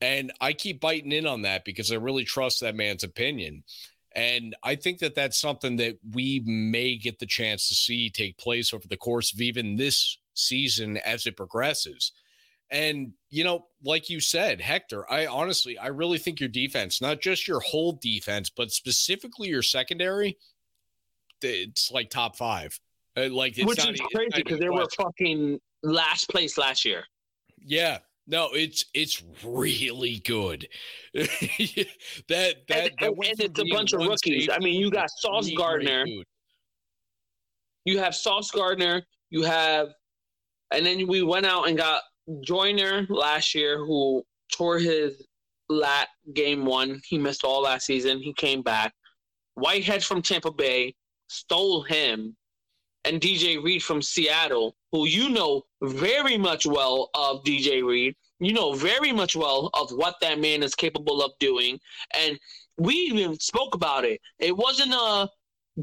[0.00, 3.64] And I keep biting in on that because I really trust that man's opinion.
[4.12, 8.38] And I think that that's something that we may get the chance to see take
[8.38, 12.12] place over the course of even this season as it progresses.
[12.70, 17.20] And, you know, like you said, Hector, I honestly, I really think your defense, not
[17.20, 20.38] just your whole defense, but specifically your secondary,
[21.42, 22.78] it's like top five.
[23.16, 27.04] Uh, like, which is crazy because they were fucking last place last year.
[27.58, 30.68] Yeah, no, it's it's really good.
[31.14, 31.26] that
[32.28, 34.48] that, and, that and it's a bunch of rookies.
[34.48, 36.04] I mean, you got Sauce Gardner.
[37.84, 39.02] You have Sauce Gardner.
[39.30, 39.88] You have,
[40.70, 42.02] and then we went out and got
[42.42, 45.26] Joyner last year, who tore his
[45.68, 47.00] lat game one.
[47.08, 48.20] He missed all last season.
[48.20, 48.92] He came back.
[49.54, 50.94] Whitehead from Tampa Bay
[51.28, 52.36] stole him,
[53.04, 58.14] and DJ Reed from Seattle who you know very much well of DJ Reed.
[58.40, 61.78] You know very much well of what that man is capable of doing.
[62.18, 62.38] And
[62.78, 64.20] we even spoke about it.
[64.38, 65.28] It wasn't a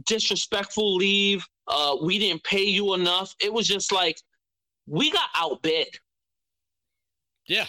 [0.05, 1.45] disrespectful leave.
[1.67, 3.33] Uh, we didn't pay you enough.
[3.41, 4.17] It was just like
[4.88, 5.88] we got outbid.
[7.47, 7.67] Yeah.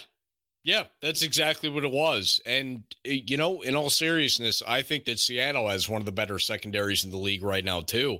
[0.63, 2.41] Yeah, that's exactly what it was.
[2.45, 6.11] And, eh, you know, in all seriousness, I think that Seattle has one of the
[6.11, 8.19] better secondaries in the league right now, too.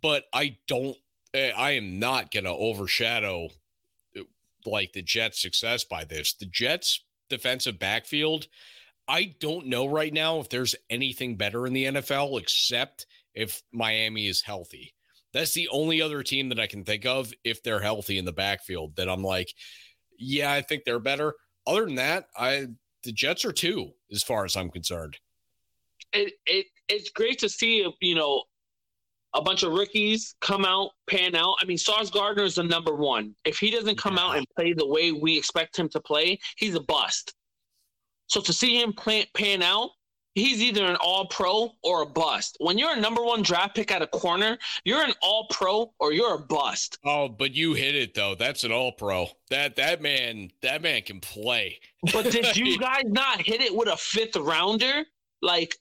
[0.00, 0.96] But I don't
[1.32, 3.48] Eh, I am not going to overshadow
[4.18, 4.22] uh,
[4.66, 6.34] like the Jets' success by this.
[6.34, 8.48] The Jets' defensive backfield,
[9.06, 14.26] I don't know right now if there's anything better in the NFL except if Miami
[14.26, 14.94] is healthy.
[15.32, 18.32] That's the only other team that I can think of if they're healthy in the
[18.32, 19.54] backfield that I'm like,
[20.20, 21.34] yeah, I think they're better.
[21.66, 22.66] Other than that, I
[23.02, 25.16] the Jets are two as far as I'm concerned.
[26.12, 28.44] It, it it's great to see you know
[29.34, 31.54] a bunch of rookies come out, pan out.
[31.60, 33.34] I mean, Sauce Gardner is the number one.
[33.44, 36.74] If he doesn't come out and play the way we expect him to play, he's
[36.74, 37.34] a bust.
[38.26, 38.92] So to see him
[39.34, 39.90] pan out,
[40.34, 42.56] he's either an all pro or a bust.
[42.60, 46.12] When you're a number one draft pick at a corner, you're an all pro or
[46.12, 46.98] you're a bust.
[47.04, 48.34] Oh, but you hit it though.
[48.34, 49.28] That's an all pro.
[49.50, 51.80] That that man, that man can play.
[52.12, 55.04] But did you guys not hit it with a fifth rounder?
[55.42, 55.74] Like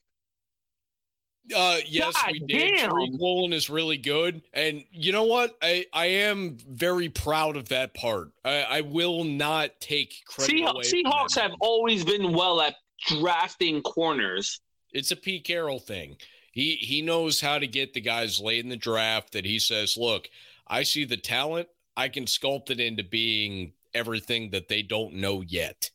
[1.55, 2.77] uh, yes, God we did.
[2.77, 2.91] Damn.
[2.91, 5.57] Tariq Woolen is really good, and you know what?
[5.62, 8.29] I I am very proud of that part.
[8.45, 10.55] I, I will not take credit.
[10.55, 12.75] Seahawks have always been well at
[13.07, 14.62] drafting corners.
[14.91, 16.17] It's a Pete Carroll thing.
[16.51, 19.33] He he knows how to get the guys late in the draft.
[19.33, 20.29] That he says, look,
[20.67, 21.67] I see the talent.
[21.95, 25.89] I can sculpt it into being everything that they don't know yet.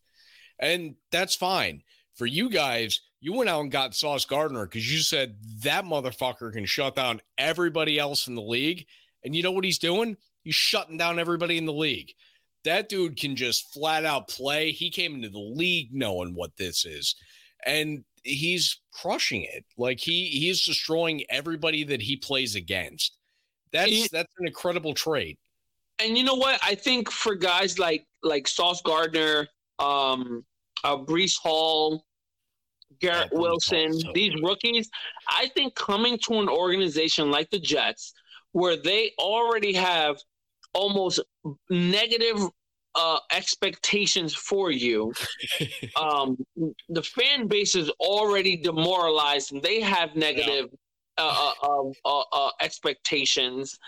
[0.59, 1.83] And that's fine.
[2.15, 6.53] For you guys, you went out and got Sauce Gardner because you said that motherfucker
[6.53, 8.87] can shut down everybody else in the league.
[9.25, 10.17] And you know what he's doing?
[10.43, 12.13] He's shutting down everybody in the league.
[12.65, 14.73] That dude can just flat out play.
[14.73, 17.15] He came into the league knowing what this is.
[17.67, 19.65] And he's crushing it.
[19.77, 23.17] Like he he's destroying everybody that he plays against.
[23.73, 25.39] That's he, that's an incredible trait.
[25.99, 26.59] And you know what?
[26.63, 29.47] I think for guys like like Sauce Gardner,
[29.79, 30.45] um,
[30.83, 32.05] uh, Breece Hall,
[33.01, 34.89] Garrett yeah, Wilson, so these rookies,
[35.29, 38.13] I think coming to an organization like the Jets,
[38.53, 40.17] where they already have
[40.75, 41.21] almost
[41.71, 42.49] negative
[42.95, 45.13] uh, expectations for you.
[46.01, 46.37] um,
[46.89, 50.69] the fan base is already demoralized and they have negative
[51.19, 51.25] yeah.
[51.25, 53.79] uh, uh, uh, uh expectations.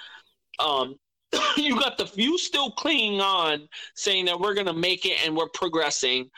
[0.59, 0.97] Um,
[1.57, 5.37] you got the few still clinging on, saying that we're going to make it and
[5.37, 6.31] we're progressing.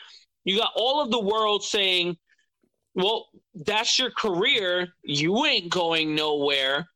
[0.45, 2.17] You got all of the world saying,
[2.95, 4.89] well, that's your career.
[5.03, 6.87] You ain't going nowhere.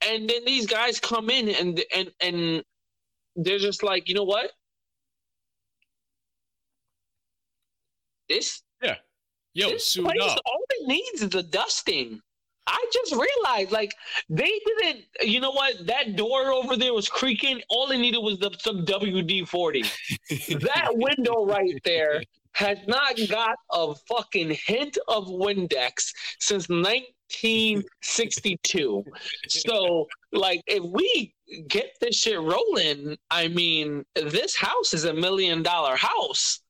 [0.00, 2.64] And then these guys come in and and and
[3.38, 4.50] they're just like, you know what?
[8.28, 8.96] This yeah,
[9.54, 10.38] yo, this place, up.
[10.44, 12.20] all it needs is a dusting.
[12.66, 13.94] I just realized, like,
[14.28, 15.04] they didn't.
[15.22, 15.86] You know what?
[15.86, 17.62] That door over there was creaking.
[17.70, 19.82] All they needed was the, some WD forty.
[20.30, 22.22] that window right there
[22.52, 26.68] has not got a fucking hint of Windex since
[27.28, 29.04] 1962.
[29.48, 31.34] so, like, if we
[31.68, 36.60] get this shit rolling, I mean, this house is a million dollar house.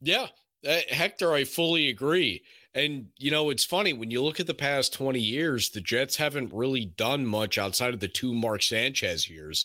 [0.00, 0.26] Yeah,
[0.66, 2.42] uh, Hector, I fully agree.
[2.74, 6.16] And you know, it's funny when you look at the past 20 years, the Jets
[6.16, 9.64] haven't really done much outside of the two Mark Sanchez years.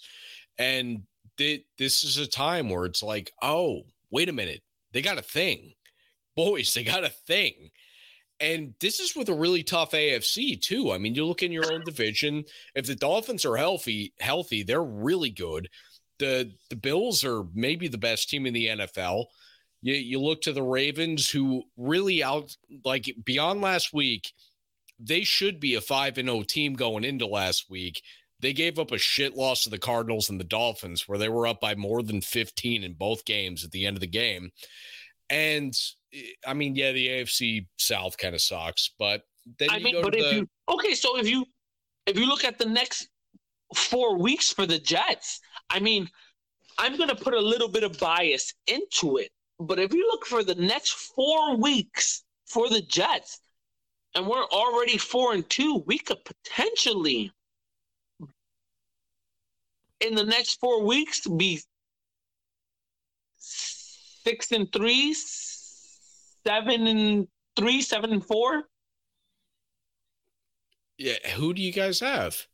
[0.58, 1.04] And
[1.38, 5.24] th- this is a time where it's like, oh, wait a minute, they got a
[5.24, 5.74] thing.
[6.36, 7.72] Boys, they got a thing.
[8.42, 10.92] And this is with a really tough AFC too.
[10.92, 12.46] I mean, you look in your own division.
[12.74, 15.70] If the Dolphins are healthy, healthy, they're really good.
[16.20, 19.26] The the Bills are maybe the best team in the NFL.
[19.82, 24.34] You, you look to the Ravens, who really out like beyond last week,
[25.00, 28.02] they should be a 5 and 0 team going into last week.
[28.42, 31.48] They gave up a shit loss to the Cardinals and the Dolphins, where they were
[31.48, 34.52] up by more than 15 in both games at the end of the game.
[35.30, 35.78] And
[36.46, 39.22] I mean, yeah, the AFC South kind of sucks, but
[39.60, 40.36] then I mean, but if the...
[40.38, 41.46] you okay, so if you
[42.06, 43.10] if you look at the next
[43.76, 46.10] four weeks for the Jets, I mean,
[46.78, 49.30] I'm going to put a little bit of bias into it.
[49.60, 53.42] But if you look for the next four weeks for the Jets,
[54.16, 57.32] and we're already four and two, we could potentially
[60.02, 61.62] in the next four weeks be
[63.38, 65.14] six and three,
[66.46, 68.64] seven and three, seven and four.
[70.98, 72.46] Yeah, who do you guys have?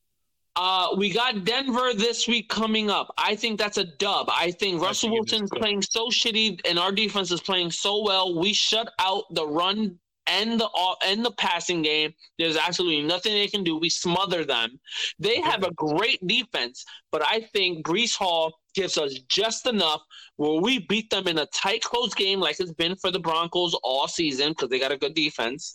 [0.56, 3.14] Uh, we got Denver this week coming up.
[3.18, 4.30] I think that's a dub.
[4.32, 8.40] I think Russell Wilson's playing so shitty, and our defense is playing so well.
[8.40, 10.70] We shut out the run and the
[11.06, 12.14] and the passing game.
[12.38, 13.78] There's absolutely nothing they can do.
[13.78, 14.80] We smother them.
[15.20, 20.02] They have a great defense, but I think Breece Hall gives us just enough
[20.36, 23.74] where we beat them in a tight, close game, like it's been for the Broncos
[23.84, 25.74] all season because they got a good defense.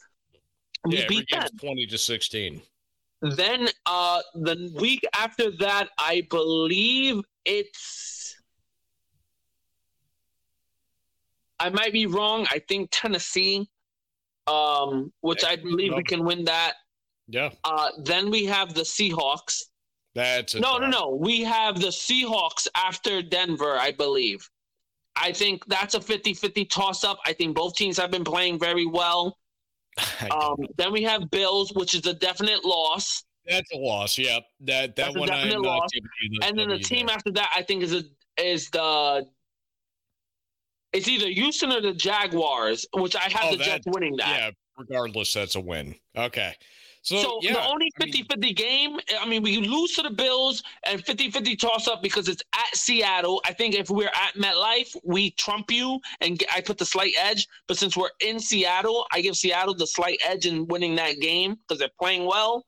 [0.84, 2.62] We yeah, beat them twenty to sixteen.
[3.22, 8.36] Then uh, the week after that, I believe it's.
[11.58, 12.46] I might be wrong.
[12.50, 13.68] I think Tennessee,
[14.50, 16.74] um, which I believe we can win that.
[17.28, 17.50] Yeah.
[17.64, 19.62] Uh, then we have the Seahawks.
[20.14, 21.18] That's no, no, no.
[21.20, 24.48] We have the Seahawks after Denver, I believe.
[25.16, 27.18] I think that's a 50 50 toss up.
[27.26, 29.36] I think both teams have been playing very well.
[30.30, 33.24] Um, then we have Bills, which is a definite loss.
[33.46, 34.16] That's a loss.
[34.16, 34.42] Yep.
[34.60, 35.28] That that That's one.
[35.28, 35.88] A definite loss.
[36.42, 37.16] And then the team there.
[37.16, 38.04] after that, I think is a,
[38.38, 39.26] is the.
[40.92, 44.28] It's either Houston or the Jaguars, which I have oh, the that, Jets winning that.
[44.28, 45.94] Yeah, regardless, that's a win.
[46.16, 46.54] Okay.
[47.02, 50.02] So, so yeah, the only 50 I mean, 50 game, I mean, we lose to
[50.02, 53.40] the Bills and 50 50 toss up because it's at Seattle.
[53.46, 57.14] I think if we're at MetLife, we trump you and get, I put the slight
[57.18, 57.46] edge.
[57.68, 61.56] But since we're in Seattle, I give Seattle the slight edge in winning that game
[61.56, 62.66] because they're playing well.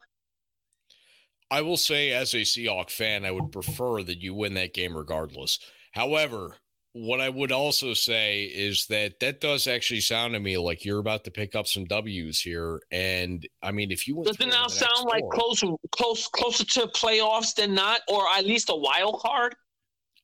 [1.50, 4.96] I will say, as a Seahawk fan, I would prefer that you win that game
[4.96, 5.58] regardless.
[5.92, 6.56] However,
[6.94, 10.98] what I would also say is that that does actually sound to me like you're
[10.98, 12.82] about to pick up some W's here.
[12.90, 17.54] And I mean, if you does it now sound like close, close, closer to playoffs
[17.54, 19.54] than not, or at least a wild card?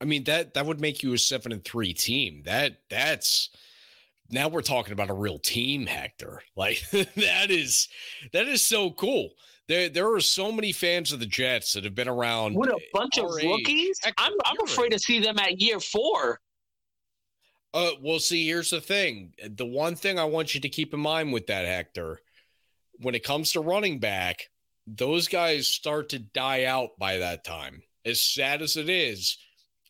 [0.00, 2.42] I mean that that would make you a seven and three team.
[2.44, 3.50] That that's
[4.30, 6.42] now we're talking about a real team, Hector.
[6.56, 7.88] Like that is
[8.32, 9.30] that is so cool.
[9.68, 12.80] There there are so many fans of the Jets that have been around with a
[12.92, 13.98] bunch of rookies.
[14.06, 14.14] Age.
[14.18, 16.40] I'm I'm afraid to see them at year four.
[17.74, 19.34] Uh, well, see, here's the thing.
[19.46, 22.20] The one thing I want you to keep in mind with that, Hector,
[23.00, 24.48] when it comes to running back,
[24.86, 27.82] those guys start to die out by that time.
[28.04, 29.36] As sad as it is,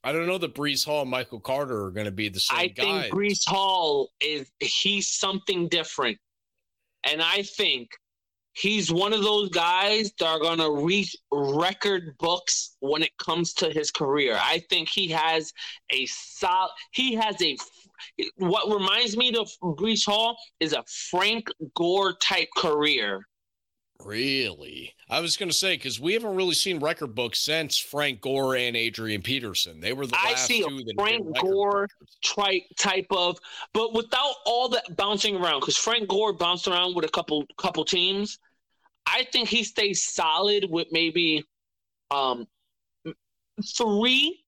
[0.03, 2.57] I don't know that Breece Hall and Michael Carter are going to be the same.
[2.57, 2.63] Guy.
[2.65, 3.03] I guys.
[3.03, 6.19] think Breece Hall is he's something different,
[7.05, 7.91] and I think
[8.59, 13.53] he's one of those guys that are going to reach record books when it comes
[13.55, 14.39] to his career.
[14.41, 15.53] I think he has
[15.93, 16.71] a solid.
[16.93, 17.57] He has a
[18.37, 23.25] what reminds me of Breece Hall is a Frank Gore type career.
[24.05, 24.95] Really?
[25.11, 28.55] I was going to say because we haven't really seen record books since Frank Gore
[28.55, 29.81] and Adrian Peterson.
[29.81, 31.89] They were the I last see two that Frank Gore
[32.25, 33.39] type type of,
[33.73, 35.61] but without all that bouncing around.
[35.61, 38.39] Because Frank Gore bounced around with a couple couple teams.
[39.09, 41.45] I think he stays solid with maybe
[42.11, 42.47] um,
[43.77, 44.45] three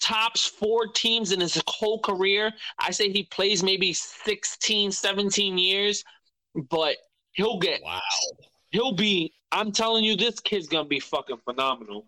[0.00, 2.52] tops four teams in his whole career.
[2.78, 6.04] I say he plays maybe 16, 17 years,
[6.70, 6.96] but
[7.32, 8.00] he'll get wow.
[8.70, 12.06] He'll be I'm telling you this kid's going to be fucking phenomenal.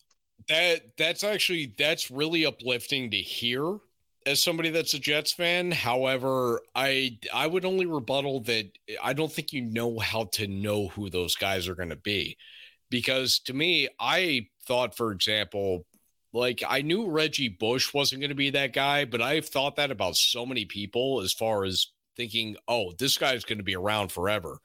[0.48, 3.78] That that's actually that's really uplifting to hear
[4.26, 5.70] as somebody that's a Jets fan.
[5.70, 10.46] However, I I would only rebuttal that eh, I don't think you know how to
[10.46, 12.36] know who those guys are going to be.
[12.90, 15.86] Because to me, I thought, for example,
[16.32, 19.90] like I knew Reggie Bush wasn't going to be that guy, but I've thought that
[19.90, 24.12] about so many people as far as thinking, oh, this guy's going to be around
[24.12, 24.58] forever.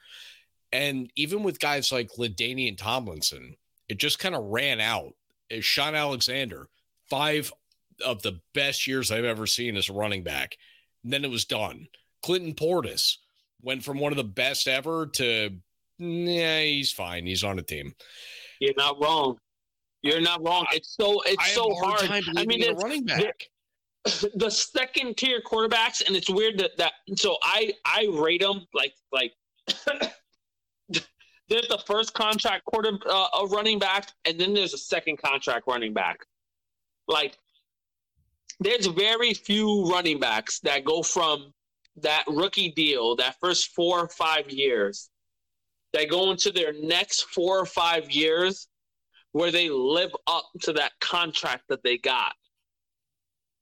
[0.71, 3.55] And even with guys like LaDainian Tomlinson,
[3.87, 5.13] it just kind of ran out.
[5.49, 6.67] Eh, Shaun Alexander,
[7.09, 7.51] five
[8.05, 10.57] of the best years I've ever seen as a running back.
[11.03, 11.87] And then it was done.
[12.23, 13.17] Clinton Portis
[13.61, 15.51] went from one of the best ever to,
[15.97, 17.25] yeah, he's fine.
[17.25, 17.93] He's on a team.
[18.59, 19.37] You're not wrong.
[20.01, 20.65] You're not wrong.
[20.71, 22.01] It's so it's so hard.
[22.01, 22.23] hard.
[22.37, 23.33] I mean, it's, running back.
[24.05, 26.93] The, the second tier quarterbacks, and it's weird that that.
[27.15, 29.33] So I I rate them like like.
[31.49, 35.65] there's the first contract quarter uh, a running back, and then there's a second contract
[35.67, 36.19] running back.
[37.07, 37.37] Like,
[38.59, 41.53] there's very few running backs that go from
[41.97, 45.09] that rookie deal, that first four or five years,
[45.93, 48.67] that go into their next four or five years
[49.31, 52.33] where they live up to that contract that they got.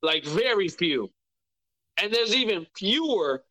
[0.02, 1.12] Like very few.
[2.02, 3.43] And there's even fewer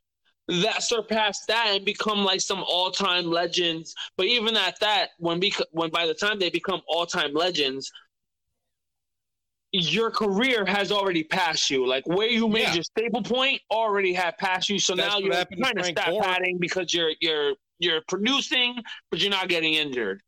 [0.49, 3.95] that surpass that and become like some all-time legends.
[4.17, 7.91] But even at that, when we when by the time they become all-time legends,
[9.75, 11.85] your career has already passed you.
[11.85, 12.75] Like where you made yeah.
[12.75, 14.79] your stable point already had passed you.
[14.79, 18.77] So That's now you're trying to stop padding because you're you're you're producing,
[19.11, 20.23] but you're not getting injured.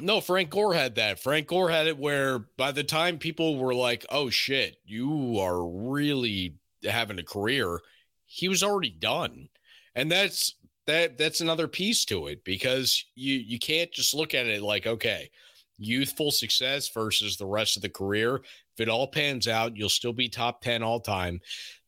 [0.00, 1.20] No, Frank Gore had that.
[1.20, 5.64] Frank Gore had it where by the time people were like, "Oh shit, you are
[5.64, 7.80] really having a career,"
[8.26, 9.48] he was already done.
[9.94, 10.56] And that's
[10.86, 14.86] that that's another piece to it because you you can't just look at it like,
[14.86, 15.30] okay,
[15.78, 18.36] youthful success versus the rest of the career.
[18.36, 21.40] If it all pans out, you'll still be top 10 all time.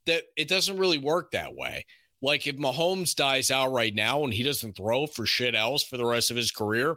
[0.07, 1.84] That it doesn't really work that way.
[2.22, 5.97] Like if Mahomes dies out right now and he doesn't throw for shit else for
[5.97, 6.97] the rest of his career,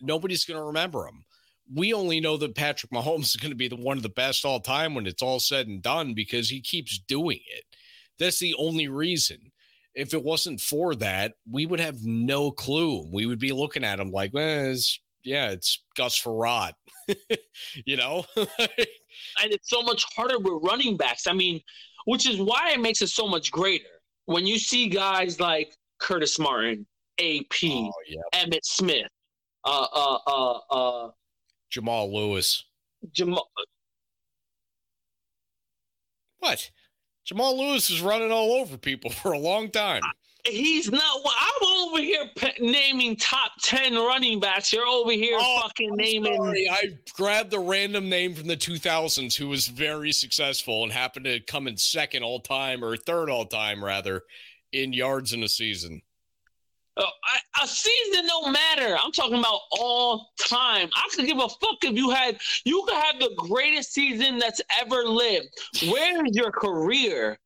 [0.00, 1.24] nobody's going to remember him.
[1.74, 4.44] We only know that Patrick Mahomes is going to be the one of the best
[4.44, 7.64] all time when it's all said and done because he keeps doing it.
[8.18, 9.52] That's the only reason.
[9.94, 13.06] If it wasn't for that, we would have no clue.
[13.12, 14.74] We would be looking at him like, well,
[15.24, 16.74] yeah, it's Gus Frerotte,
[17.86, 18.24] you know?
[18.36, 18.46] and
[19.38, 21.26] it's so much harder with running backs.
[21.26, 21.60] I mean,
[22.04, 23.84] which is why it makes it so much greater.
[24.26, 26.86] When you see guys like Curtis Martin,
[27.20, 28.20] AP, oh, yeah.
[28.34, 29.08] Emmitt Smith,
[29.64, 31.10] uh, uh, uh, uh,
[31.70, 32.64] Jamal Lewis.
[33.12, 33.48] Jamal.
[36.38, 36.70] What?
[37.24, 40.02] Jamal Lewis is running all over people for a long time.
[40.44, 41.20] He's not.
[41.24, 42.28] I'm over here
[42.58, 44.72] naming top ten running backs.
[44.72, 46.36] You're over here oh, fucking I'm naming.
[46.36, 46.68] Sorry.
[46.68, 51.38] I grabbed a random name from the 2000s who was very successful and happened to
[51.40, 54.22] come in second all time or third all time rather
[54.72, 56.02] in yards in a season.
[56.96, 57.04] Uh,
[57.62, 58.98] a season don't matter.
[59.02, 60.90] I'm talking about all time.
[60.94, 64.60] I could give a fuck if you had you could have the greatest season that's
[64.80, 65.48] ever lived.
[65.88, 67.38] Where is your career?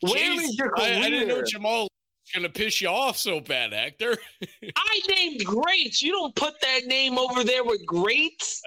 [0.00, 0.94] Where Jeez, is your career?
[0.94, 1.88] I, I didn't know Jamal
[2.34, 4.16] gonna piss you off so bad, Hector.
[4.76, 6.02] I named greats.
[6.02, 8.62] You don't put that name over there with greats.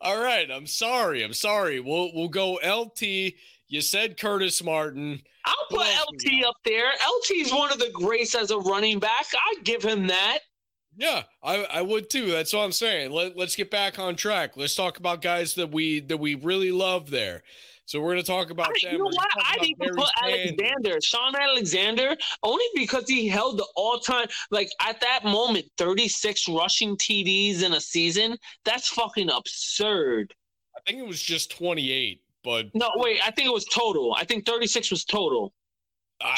[0.00, 1.22] All right, I'm sorry.
[1.22, 1.80] I'm sorry.
[1.80, 3.34] We'll we'll go LT.
[3.68, 5.20] You said Curtis Martin.
[5.44, 6.88] I'll put LT up there.
[6.88, 9.26] LT is one of the greats as a running back.
[9.34, 10.40] I give him that.
[10.96, 12.30] Yeah, I, I would too.
[12.30, 13.10] That's what I'm saying.
[13.10, 14.56] Let, let's get back on track.
[14.56, 17.42] Let's talk about guys that we that we really love there.
[17.86, 18.92] So we're going to talk about I, them.
[18.92, 19.28] you know what?
[19.36, 20.52] About even put Sanders.
[20.58, 26.96] Alexander, Shaun Alexander, only because he held the all-time, like at that moment, 36 rushing
[26.96, 28.36] TDs in a season.
[28.64, 30.34] That's fucking absurd.
[30.76, 34.14] I think it was just 28, but No, wait, I think it was total.
[34.14, 35.52] I think 36 was total.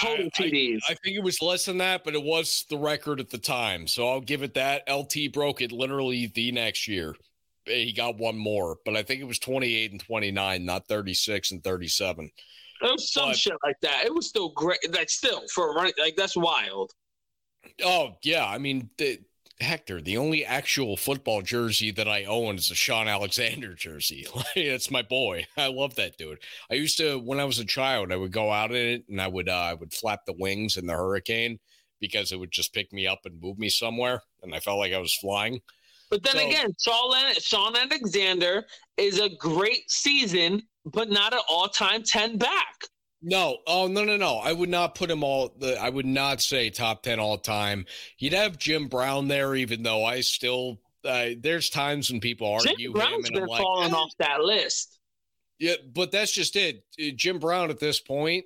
[0.00, 0.80] Total I, I, TDs.
[0.88, 3.86] I think it was less than that, but it was the record at the time.
[3.86, 4.82] So I'll give it that.
[4.90, 7.14] LT broke it literally the next year.
[7.68, 11.62] He got one more, but I think it was 28 and 29, not 36 and
[11.62, 12.30] 37.
[12.80, 14.04] It was some But- shit like that.
[14.04, 14.78] It was still great.
[14.94, 16.92] Like still for a running, like that's wild.
[17.84, 18.46] Oh, yeah.
[18.46, 19.18] I mean, the,
[19.60, 24.26] Hector, the only actual football jersey that I own is a Shaun Alexander jersey.
[24.34, 25.46] Like, It's my boy.
[25.56, 26.38] I love that dude.
[26.70, 29.20] I used to, when I was a child, I would go out in it and
[29.20, 31.58] I would, uh, I would flap the wings in the hurricane
[32.00, 34.22] because it would just pick me up and move me somewhere.
[34.44, 35.60] And I felt like I was flying.
[36.10, 42.02] But then So- again, Shaun, Shaun Alexander is a great season, but not an all-time
[42.02, 42.74] 10 back.
[43.20, 44.36] No, oh no, no, no!
[44.36, 45.52] I would not put him all.
[45.58, 47.84] The I would not say top ten all time.
[48.18, 50.78] You'd have Jim Brown there, even though I still.
[51.04, 54.12] Uh, there's times when people argue Jim him, Brown's and been like, falling "Eh." off
[54.20, 55.00] that list.
[55.58, 56.84] Yeah, but that's just it.
[56.96, 58.44] Uh, Jim Brown at this point,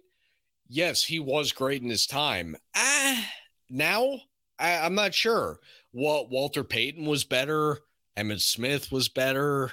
[0.69, 2.57] yes, he was great in his time.
[2.75, 3.31] Ah,
[3.69, 4.21] now
[4.59, 5.59] I, I'm not sure.
[5.93, 7.79] What Walter Payton was better.
[8.17, 9.73] Emmitt Smith was better.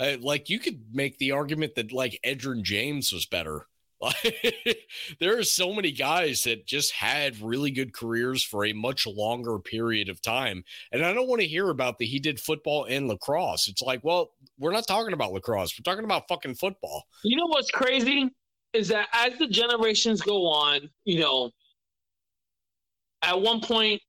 [0.00, 3.66] Uh, like you could make the argument that like Edgerrin James was better.
[5.20, 9.58] There are so many guys that just had really good careers for a much longer
[9.58, 10.62] period of time.
[10.92, 13.66] And I don't want to hear about that he did football and lacrosse.
[13.68, 15.76] It's like, well, we're not talking about lacrosse.
[15.76, 17.04] We're talking about fucking football.
[17.24, 18.30] You know what's crazy
[18.72, 21.50] is that as the generations go on, you know,
[23.22, 24.00] at one point,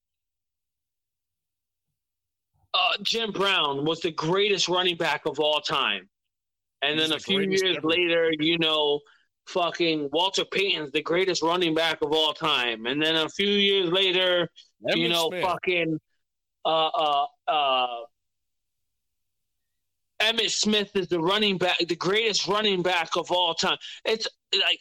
[2.79, 6.09] uh, Jim Brown was the greatest running back of all time.
[6.81, 7.87] And He's then a the few years ever.
[7.87, 9.01] later, you know,
[9.47, 12.85] fucking Walter Payton's the greatest running back of all time.
[12.85, 14.49] And then a few years later,
[14.95, 15.43] you know, Smith.
[15.43, 15.99] fucking
[16.65, 17.97] uh uh uh
[20.21, 23.77] Emmitt Smith is the running back, the greatest running back of all time.
[24.05, 24.79] It's like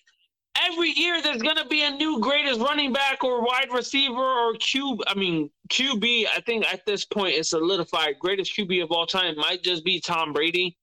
[0.66, 4.98] every year there's gonna be a new greatest running back or wide receiver or Q.
[5.06, 6.26] I mean QB.
[6.34, 8.18] I think at this point it's solidified.
[8.18, 10.76] Greatest QB of all time might just be Tom Brady.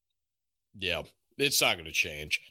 [0.78, 1.04] Yeah,
[1.38, 2.42] it's not going to change.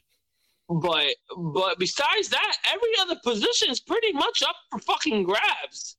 [0.67, 5.97] But but besides that, every other position is pretty much up for fucking grabs.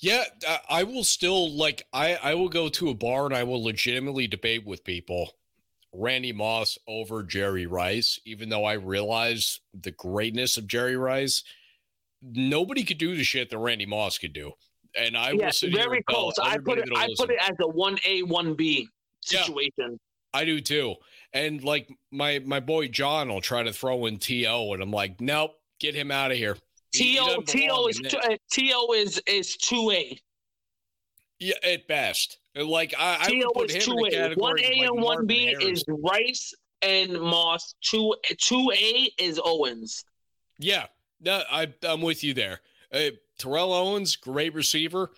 [0.00, 0.24] Yeah,
[0.68, 4.26] I will still like I I will go to a bar and I will legitimately
[4.26, 5.30] debate with people
[5.92, 11.42] Randy Moss over Jerry Rice, even though I realize the greatness of Jerry Rice.
[12.22, 14.52] Nobody could do the shit that Randy Moss could do.
[14.96, 16.34] And I will Yes, sit very close.
[16.38, 16.88] I put it.
[16.94, 17.26] I listen.
[17.26, 18.88] put it as a one A one B
[19.30, 19.42] Yeah.
[19.42, 19.98] situation.
[20.34, 20.96] I do too.
[21.32, 25.20] And like my my boy John will try to throw in To, and I'm like,
[25.20, 26.56] nope, get him out of here.
[26.92, 30.18] He- he To To is two, uh, To is is two A.
[31.38, 32.38] yeah, at best.
[32.54, 35.56] Like I, I would put him in the category One A like, and one B
[35.60, 37.74] is Rice and Moss.
[37.82, 40.04] Two two A is Owens.
[40.58, 40.86] Yeah,
[41.20, 42.60] no, I, I'm with you there.
[42.92, 45.10] Uh, Terrell Owens, great receiver.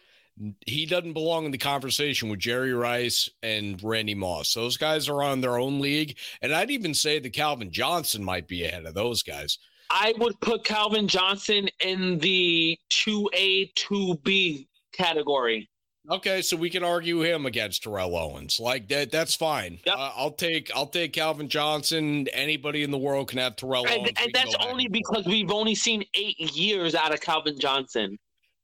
[0.66, 4.54] He doesn't belong in the conversation with Jerry Rice and Randy Moss.
[4.54, 6.16] Those guys are on their own league.
[6.42, 9.58] And I'd even say that Calvin Johnson might be ahead of those guys.
[9.90, 15.68] I would put Calvin Johnson in the two A two B category.
[16.10, 18.60] Okay, so we can argue him against Terrell Owens.
[18.60, 19.78] Like that, that's fine.
[19.86, 19.94] Yep.
[19.96, 22.28] Uh, I'll take I'll take Calvin Johnson.
[22.28, 24.10] Anybody in the world can have Terrell And, Owens.
[24.20, 28.18] And that's only because we've only seen eight years out of Calvin Johnson.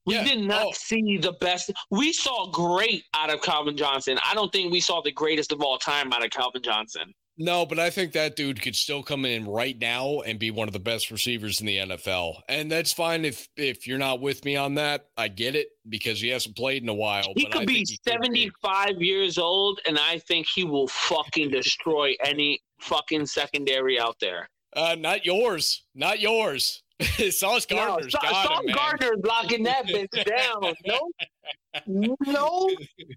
[0.05, 0.23] We Yeah.
[0.23, 0.71] did not Oh.
[0.73, 1.71] see the best.
[1.89, 4.19] We saw great out of Calvin Johnson.
[4.23, 7.13] I don't think we saw the greatest of all time out of Calvin Johnson.
[7.37, 10.67] No, but I think that dude could still come in right now and be one
[10.67, 12.41] of the best receivers in the NFL.
[12.49, 15.07] And that's fine if if you're not with me on that.
[15.17, 17.33] I get it because he hasn't played in a while.
[17.35, 20.63] He but I could be think he could 75 years old, and I think he
[20.63, 24.47] will fucking destroy any fucking secondary out there.
[24.75, 26.83] Uh, not yours, not yours.
[27.31, 28.75] Sauce Gardner's no, Sa- got Sauce.
[28.75, 30.73] Gardner's locking that bitch down.
[30.85, 31.09] No,
[31.87, 32.69] no.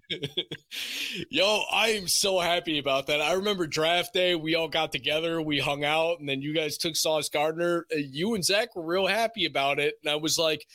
[1.29, 3.21] Yo, I am so happy about that.
[3.21, 4.35] I remember draft day.
[4.35, 7.85] We all got together, we hung out, and then you guys took Sauce Gardner.
[7.91, 10.65] You and Zach were real happy about it, and I was like,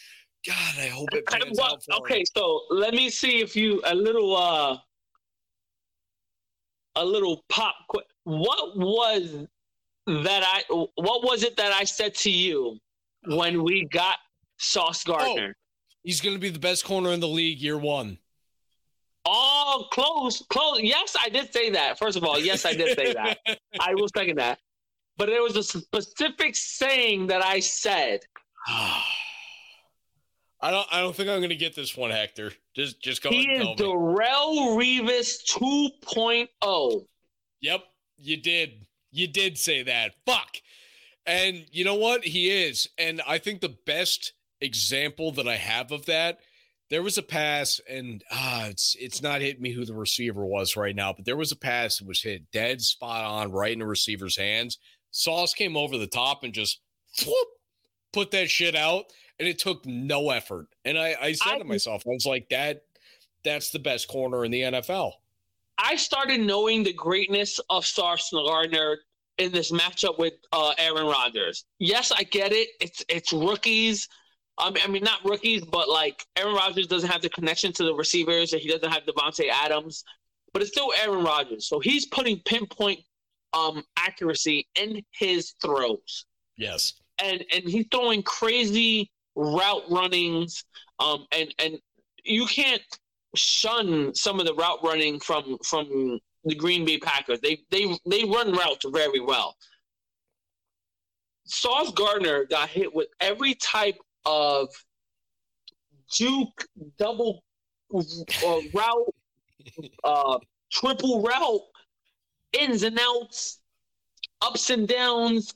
[0.47, 1.99] God, I hope it pans well, out for him.
[2.03, 4.79] okay, so let me see if you a little uh
[6.97, 7.75] a little pop.
[7.91, 9.47] Qu- what was
[10.07, 10.43] that?
[10.45, 12.79] I what was it that I said to you
[13.27, 14.17] when we got
[14.59, 15.55] Sauce Gardner?
[15.57, 15.60] Oh,
[16.03, 18.19] he's going to be the best corner in the league year one.
[19.27, 20.81] Oh, close, close.
[20.81, 21.99] Yes, I did say that.
[21.99, 23.39] First of all, yes, I did say that.
[23.81, 24.59] I will second that.
[25.17, 28.21] But there was a specific saying that I said.
[30.63, 30.87] I don't.
[30.91, 32.53] I don't think I'm going to get this one, Hector.
[32.75, 33.31] Just, just go.
[33.31, 37.05] He is Darrelle Revis 2.0.
[37.63, 37.85] Yep,
[38.19, 38.87] you did.
[39.11, 40.13] You did say that.
[40.27, 40.57] Fuck.
[41.27, 42.25] And you know what?
[42.25, 42.89] He is.
[42.99, 46.39] And I think the best example that I have of that,
[46.89, 50.77] there was a pass, and ah, it's it's not hitting me who the receiver was
[50.77, 53.79] right now, but there was a pass that was hit dead spot on right in
[53.79, 54.79] the receiver's hands.
[55.13, 56.81] Sauce came over the top and just
[57.25, 57.49] whoop,
[58.13, 59.07] put that shit out
[59.41, 60.69] and it took no effort.
[60.85, 62.83] And I, I said I, to myself, I was like, that
[63.43, 65.13] that's the best corner in the NFL.
[65.79, 68.99] I started knowing the greatness of Sauce Gardner
[69.39, 71.65] in this matchup with uh, Aaron Rodgers.
[71.79, 72.69] Yes, I get it.
[72.81, 74.07] It's it's rookies.
[74.59, 77.85] I mean, I mean, not rookies, but like Aaron Rodgers doesn't have the connection to
[77.85, 80.05] the receivers, and he doesn't have Davante Adams,
[80.53, 81.67] but it's still Aaron Rodgers.
[81.67, 83.01] So he's putting pinpoint
[83.53, 86.27] um, accuracy in his throws.
[86.57, 90.65] Yes, and and he's throwing crazy route runnings,
[90.99, 91.79] um, and and
[92.25, 92.83] you can't
[93.37, 97.41] shun some of the route running from from the Green Bay Packers.
[97.41, 99.57] They they they run routes very well.
[101.47, 104.69] Sauce Gardner got hit with every type of
[106.17, 106.67] Duke
[106.99, 107.43] double
[107.95, 109.15] uh, route,
[110.05, 110.39] uh,
[110.71, 111.61] triple route,
[112.53, 113.61] ins and outs,
[114.43, 115.55] ups and downs,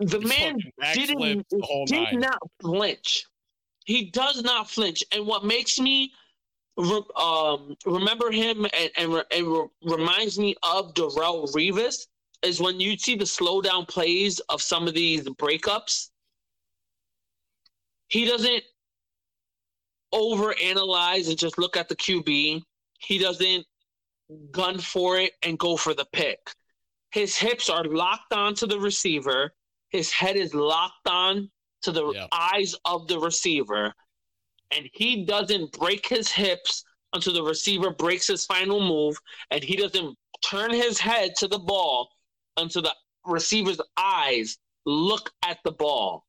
[0.00, 0.58] the man
[0.94, 1.46] didn't
[1.86, 2.18] did night.
[2.18, 3.26] not flinch.
[3.84, 6.12] He does not flinch, and what makes me
[6.76, 12.06] re, um, remember him and, and, and re, reminds me of Darrelle Revis
[12.42, 16.09] is when you see the slow down plays of some of these breakups.
[18.10, 18.62] He doesn't
[20.12, 22.62] overanalyze and just look at the QB.
[22.98, 23.64] He doesn't
[24.50, 26.38] gun for it and go for the pick.
[27.12, 29.52] His hips are locked onto the receiver
[29.90, 31.50] his head is locked on
[31.82, 32.26] to the yeah.
[32.32, 33.92] eyes of the receiver,
[34.74, 39.16] and he doesn't break his hips until the receiver breaks his final move,
[39.50, 40.16] and he doesn't
[40.48, 42.08] turn his head to the ball
[42.56, 42.94] until the
[43.26, 46.24] receiver's eyes look at the ball.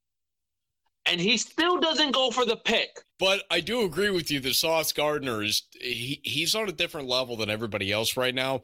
[1.05, 2.99] And he still doesn't go for the pick.
[3.19, 7.07] But I do agree with you that Sauce Gardner is he, he's on a different
[7.07, 8.61] level than everybody else right now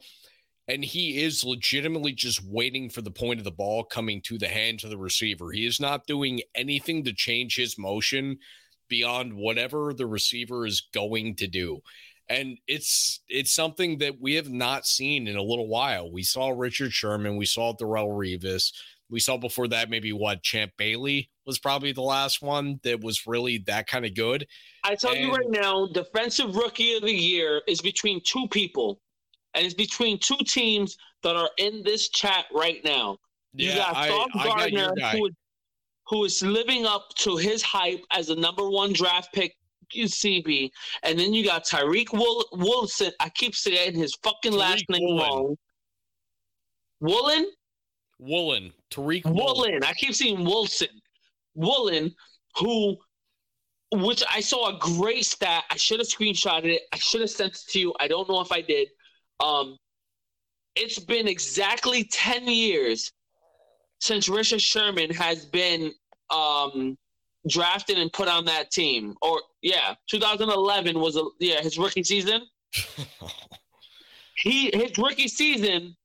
[0.68, 4.48] and he is legitimately just waiting for the point of the ball coming to the
[4.48, 5.50] hands of the receiver.
[5.50, 8.38] He is not doing anything to change his motion
[8.88, 11.80] beyond whatever the receiver is going to do.
[12.28, 16.12] And it's it's something that we have not seen in a little while.
[16.12, 18.70] We saw Richard Sherman, we saw Darrelle Revis,
[19.10, 23.26] we saw before that maybe what Champ Bailey was probably the last one that was
[23.26, 24.46] really that kind of good.
[24.84, 29.00] I tell and, you right now, defensive rookie of the year is between two people
[29.54, 33.18] and it's between two teams that are in this chat right now.
[33.54, 35.32] You yeah, got Sauce Gardner, who is,
[36.06, 39.54] who is living up to his hype as the number one draft pick
[39.94, 40.70] CB,
[41.02, 42.08] and then you got Tariq
[42.52, 43.10] Wilson.
[43.20, 45.28] I keep saying his fucking Tariq last name Woolen.
[45.28, 45.56] wrong.
[47.00, 47.50] Woolen.
[48.18, 48.72] Woolen.
[48.90, 49.36] Tariq Woolen.
[49.36, 49.84] Woolen.
[49.84, 50.88] I keep seeing Wilson.
[51.54, 52.14] Woolen,
[52.56, 52.96] who,
[53.92, 55.64] which I saw a great stat.
[55.70, 56.82] I should have screenshotted it.
[56.92, 57.94] I should have sent it to you.
[58.00, 58.88] I don't know if I did.
[59.40, 59.76] Um,
[60.74, 63.12] it's been exactly 10 years
[64.00, 65.92] since Richard Sherman has been
[66.30, 66.96] um,
[67.48, 69.14] drafted and put on that team.
[69.22, 72.42] Or, yeah, 2011 was, a, yeah, his rookie season.
[74.36, 75.96] he His rookie season,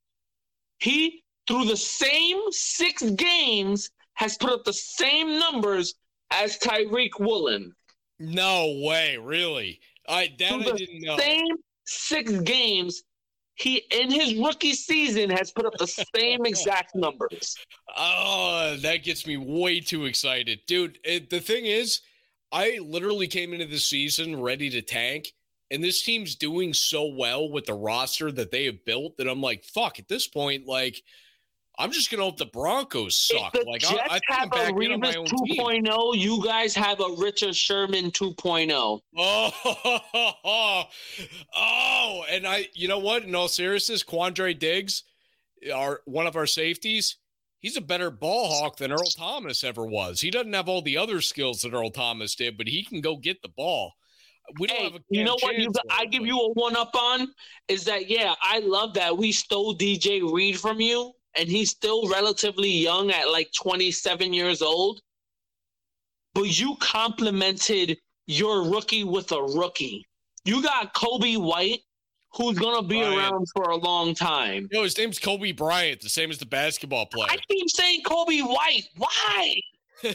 [0.80, 5.96] he, through the same six games, has put up the same numbers
[6.32, 7.74] as Tariq Woolen.
[8.20, 9.80] No way, really?
[10.08, 11.18] I that I didn't know.
[11.18, 13.04] Same six games,
[13.56, 17.56] he in his rookie season has put up the same exact numbers.
[17.96, 21.00] Oh, that gets me way too excited, dude.
[21.04, 22.02] It, the thing is,
[22.52, 25.34] I literally came into the season ready to tank,
[25.72, 29.42] and this team's doing so well with the roster that they have built that I'm
[29.42, 30.00] like, fuck.
[30.00, 31.02] At this point, like
[31.80, 33.56] I'm just gonna hope the Broncos suck.
[33.66, 36.18] like Jets I, I have a Revis 2.0.
[36.18, 39.00] You guys have a Richard Sherman 2.0.
[39.18, 40.84] Oh,
[41.56, 43.24] oh, and I, you know what?
[43.24, 45.04] In all seriousness, Quandre Diggs,
[45.74, 47.18] our one of our safeties,
[47.60, 50.22] he's a better ball hawk than Earl Thomas ever was.
[50.22, 53.18] He doesn't have all the other skills that Earl Thomas did, but he can go
[53.18, 53.94] get the ball.
[54.60, 55.58] We don't Hey, have a you know what?
[55.58, 57.34] You, I give you a one up on
[57.68, 62.08] is that yeah, I love that we stole DJ Reed from you, and he's still
[62.10, 65.02] relatively young at like 27 years old.
[66.34, 70.06] But you complimented your rookie with a rookie.
[70.46, 71.82] You got Kobe White,
[72.34, 73.18] who's gonna be Bryant.
[73.18, 74.68] around for a long time.
[74.72, 77.28] No, his name's Kobe Bryant, the same as the basketball player.
[77.30, 78.90] I keep saying Kobe White.
[78.98, 79.62] Why?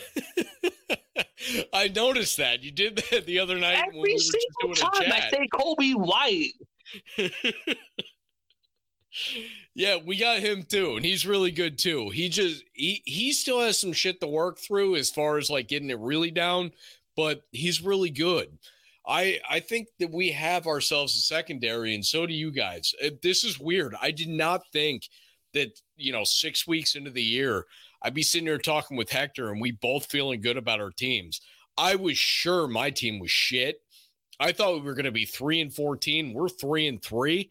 [1.72, 5.30] I noticed that you did that the other night when we Every single time I
[5.30, 6.52] say Kobe White.
[9.78, 12.10] yeah, we got him too, and he's really good too.
[12.10, 15.68] He just he he still has some shit to work through as far as like
[15.68, 16.72] getting it really down,
[17.16, 18.58] but he's really good.
[19.06, 22.92] I I think that we have ourselves a secondary, and so do you guys.
[23.22, 23.94] This is weird.
[24.02, 25.08] I did not think
[25.54, 27.64] that you know six weeks into the year
[28.02, 31.40] I'd be sitting here talking with Hector, and we both feeling good about our teams.
[31.76, 33.80] I was sure my team was shit.
[34.40, 36.32] I thought we were going to be three and fourteen.
[36.32, 37.50] We're three and three,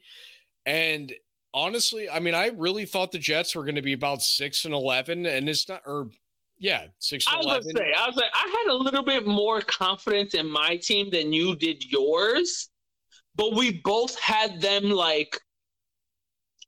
[0.66, 1.14] and
[1.58, 4.74] honestly, I mean, I really thought the Jets were going to be about six and
[4.74, 5.82] eleven, and it's not.
[5.86, 6.10] Or
[6.60, 7.74] yeah, six I was eleven.
[7.74, 11.10] gonna say, I was like, I had a little bit more confidence in my team
[11.12, 12.70] than you did yours,
[13.36, 15.40] but we both had them like,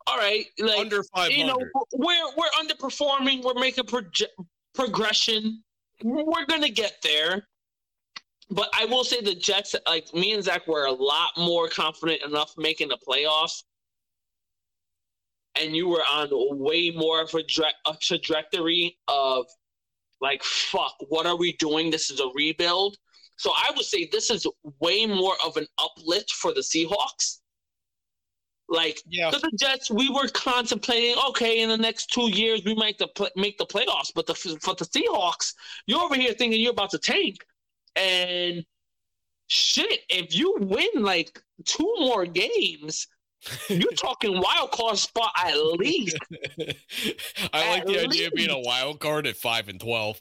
[0.08, 1.58] all right, like under five you know,
[1.94, 3.44] we're we're underperforming.
[3.44, 4.28] We're making proje-
[4.74, 5.64] progression.
[6.04, 7.48] We're gonna get there.
[8.52, 12.24] But I will say the Jets, like me and Zach, were a lot more confident
[12.24, 13.64] enough making the playoffs,
[15.56, 19.46] and you were on way more of a, dra- a trajectory of
[20.22, 21.90] like, fuck, what are we doing?
[21.90, 22.98] This is a rebuild.
[23.38, 24.46] So I would say this is
[24.80, 27.40] way more of an uplift for the Seahawks.
[28.68, 33.00] Like Yeah, the Jets, we were contemplating, okay, in the next two years we might
[33.00, 35.54] the make the playoffs, but the for the Seahawks,
[35.88, 37.38] you're over here thinking you're about to tank,
[37.96, 38.64] and
[39.48, 43.08] shit, if you win like two more games,
[43.70, 46.18] you're talking wild card spot at least.
[47.54, 50.20] I like At the idea of being a wild card at five and twelve.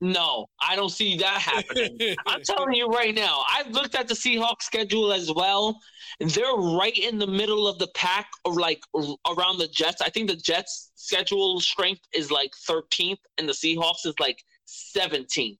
[0.00, 2.16] No, I don't see that happening.
[2.26, 5.80] I'm telling you right now, I've looked at the Seahawks schedule as well.
[6.20, 10.02] And they're right in the middle of the pack, or like around the Jets.
[10.02, 15.58] I think the Jets' schedule strength is like 13th, and the Seahawks is like 17th.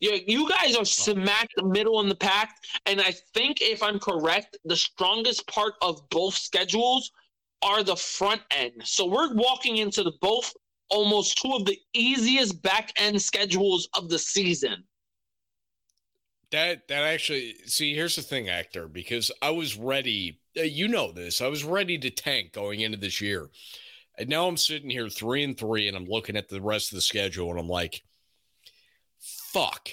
[0.00, 2.56] You, you guys are smack the middle in the pack.
[2.86, 7.10] And I think, if I'm correct, the strongest part of both schedules
[7.62, 8.72] are the front end.
[8.84, 10.52] So we're walking into the both
[10.90, 14.84] almost two of the easiest back end schedules of the season.
[16.50, 20.40] That that actually see here's the thing, Hector, because I was ready.
[20.56, 21.40] uh, You know this.
[21.40, 23.48] I was ready to tank going into this year,
[24.18, 26.96] and now I'm sitting here three and three, and I'm looking at the rest of
[26.96, 28.02] the schedule, and I'm like,
[29.54, 29.90] "Fuck."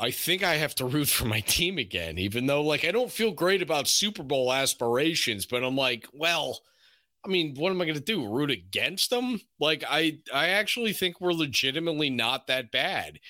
[0.00, 3.12] I think I have to root for my team again, even though like I don't
[3.12, 6.60] feel great about Super Bowl aspirations, but I'm like, well,
[7.24, 8.26] I mean, what am I going to do?
[8.26, 9.40] Root against them?
[9.58, 13.20] Like I I actually think we're legitimately not that bad.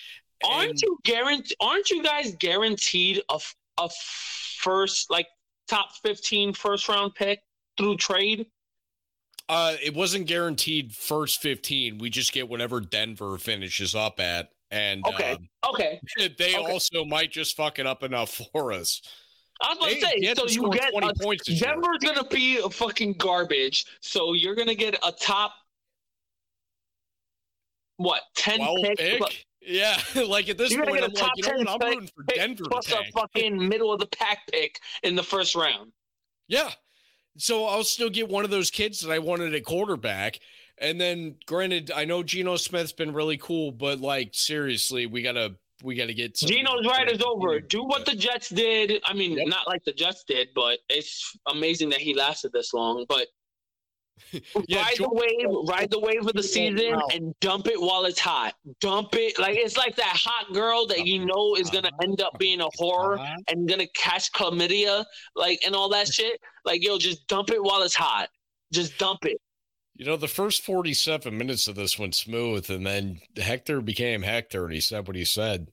[0.45, 1.57] Aren't you guaranteed?
[1.61, 3.41] Aren't you guys guaranteed a
[3.79, 3.91] a
[4.59, 5.27] first like
[5.69, 7.41] top 15 first round pick
[7.77, 8.47] through trade?
[9.49, 11.99] Uh, it wasn't guaranteed first 15.
[11.99, 14.51] We just get whatever Denver finishes up at.
[14.71, 15.33] And Okay.
[15.33, 16.57] um, Okay, they Okay.
[16.57, 19.03] also might just fuck it up enough for us.
[19.61, 20.35] I was going to say.
[20.35, 21.45] So you get 20 a, points.
[21.45, 23.85] Denver's gonna be a fucking garbage.
[24.01, 25.53] So you're gonna get a top
[27.99, 29.47] what 10 pick, pick?
[29.61, 30.01] Yeah.
[30.27, 31.83] like at this point, I'm a like, you know 10 what?
[31.83, 35.23] I'm rooting for Denver to plus a fucking middle of the pack pick in the
[35.23, 35.93] first round.
[36.49, 36.71] Yeah.
[37.37, 40.41] So I'll still get one of those kids that I wanted at quarterback.
[40.81, 45.57] And then granted, I know Geno Smith's been really cool, but like seriously, we gotta
[45.83, 47.61] we gotta get some- Gino's ride is over.
[47.61, 49.01] Do what the Jets did.
[49.05, 49.47] I mean, Yep.
[49.49, 53.05] not like the Jets did, but it's amazing that he lasted this long.
[53.09, 53.29] But
[54.69, 57.09] Yeah, ride the wave, ride the wave of the season, Wow.
[57.13, 58.55] and dump it while it's hot.
[58.81, 62.39] Dump it like it's like that hot girl that you know is gonna end up
[62.39, 63.37] being a horror Uh-huh.
[63.49, 65.05] and gonna catch chlamydia,
[65.35, 66.39] like and all that shit.
[66.65, 68.29] Like yo, just dump it while it's hot.
[68.73, 69.39] Just dump it.
[70.01, 74.65] You know, the first 47 minutes of this went smooth, and then Hector became Hector,
[74.65, 75.69] and he said what he said.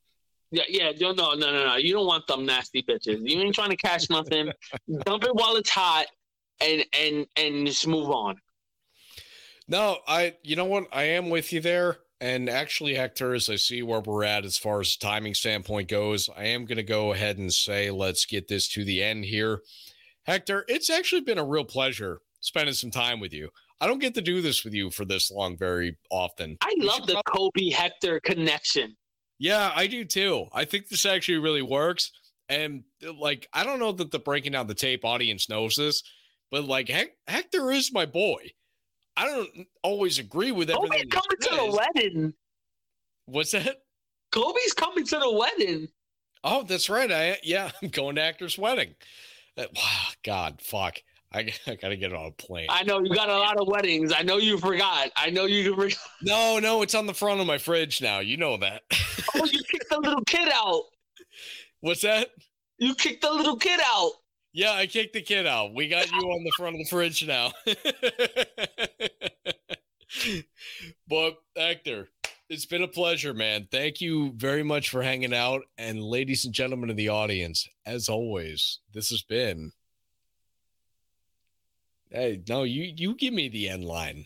[0.51, 1.75] Yeah, yeah, no, no, no, no, no.
[1.77, 3.21] You don't want them nasty bitches.
[3.21, 4.51] You ain't trying to catch nothing.
[5.05, 6.07] dump it while it's hot,
[6.59, 8.35] and and and just move on.
[9.69, 10.89] No, I, you know what?
[10.91, 11.99] I am with you there.
[12.19, 16.29] And actually, Hector, as I see where we're at as far as timing standpoint goes,
[16.35, 19.61] I am going to go ahead and say, let's get this to the end here.
[20.23, 23.49] Hector, it's actually been a real pleasure spending some time with you.
[23.79, 26.57] I don't get to do this with you for this long very often.
[26.61, 28.95] I love the Kobe Hector connection.
[29.39, 30.47] Yeah, I do too.
[30.51, 32.11] I think this actually really works.
[32.49, 32.83] And
[33.19, 36.01] like, I don't know that the breaking down the tape audience knows this,
[36.49, 36.89] but like,
[37.27, 38.51] Hector is my boy.
[39.15, 41.09] I don't always agree with everything.
[41.09, 42.33] Kobe's coming to the wedding.
[43.25, 43.77] What's that?
[44.31, 45.87] Kobe's coming to the wedding.
[46.43, 47.11] Oh, that's right.
[47.11, 48.95] I yeah, I'm going to Hector's wedding.
[49.57, 50.99] Uh, wow, God, fuck.
[51.33, 52.67] I, I gotta get on a plane.
[52.69, 54.13] I know you got a lot of weddings.
[54.15, 55.09] I know you forgot.
[55.15, 55.97] I know you forgot.
[56.21, 58.19] No, no, it's on the front of my fridge now.
[58.19, 58.83] You know that.
[59.35, 60.83] oh, you kicked the little kid out.
[61.81, 62.29] What's that?
[62.79, 64.11] You kicked the little kid out.
[64.53, 65.75] Yeah, I kicked the kid out.
[65.75, 67.51] We got you on the front of the fridge now.
[71.07, 72.09] but Hector,
[72.49, 73.67] it's been a pleasure, man.
[73.71, 75.61] Thank you very much for hanging out.
[75.77, 79.71] And ladies and gentlemen of the audience, as always, this has been.
[82.09, 84.25] Hey, no, you you give me the end line.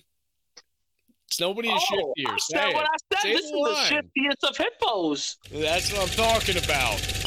[1.27, 2.39] It's nobody is oh, shiftier.
[2.39, 3.21] Say what I said.
[3.21, 5.37] Say this is the shiftiest of hippos.
[5.51, 7.20] That's what I'm talking about.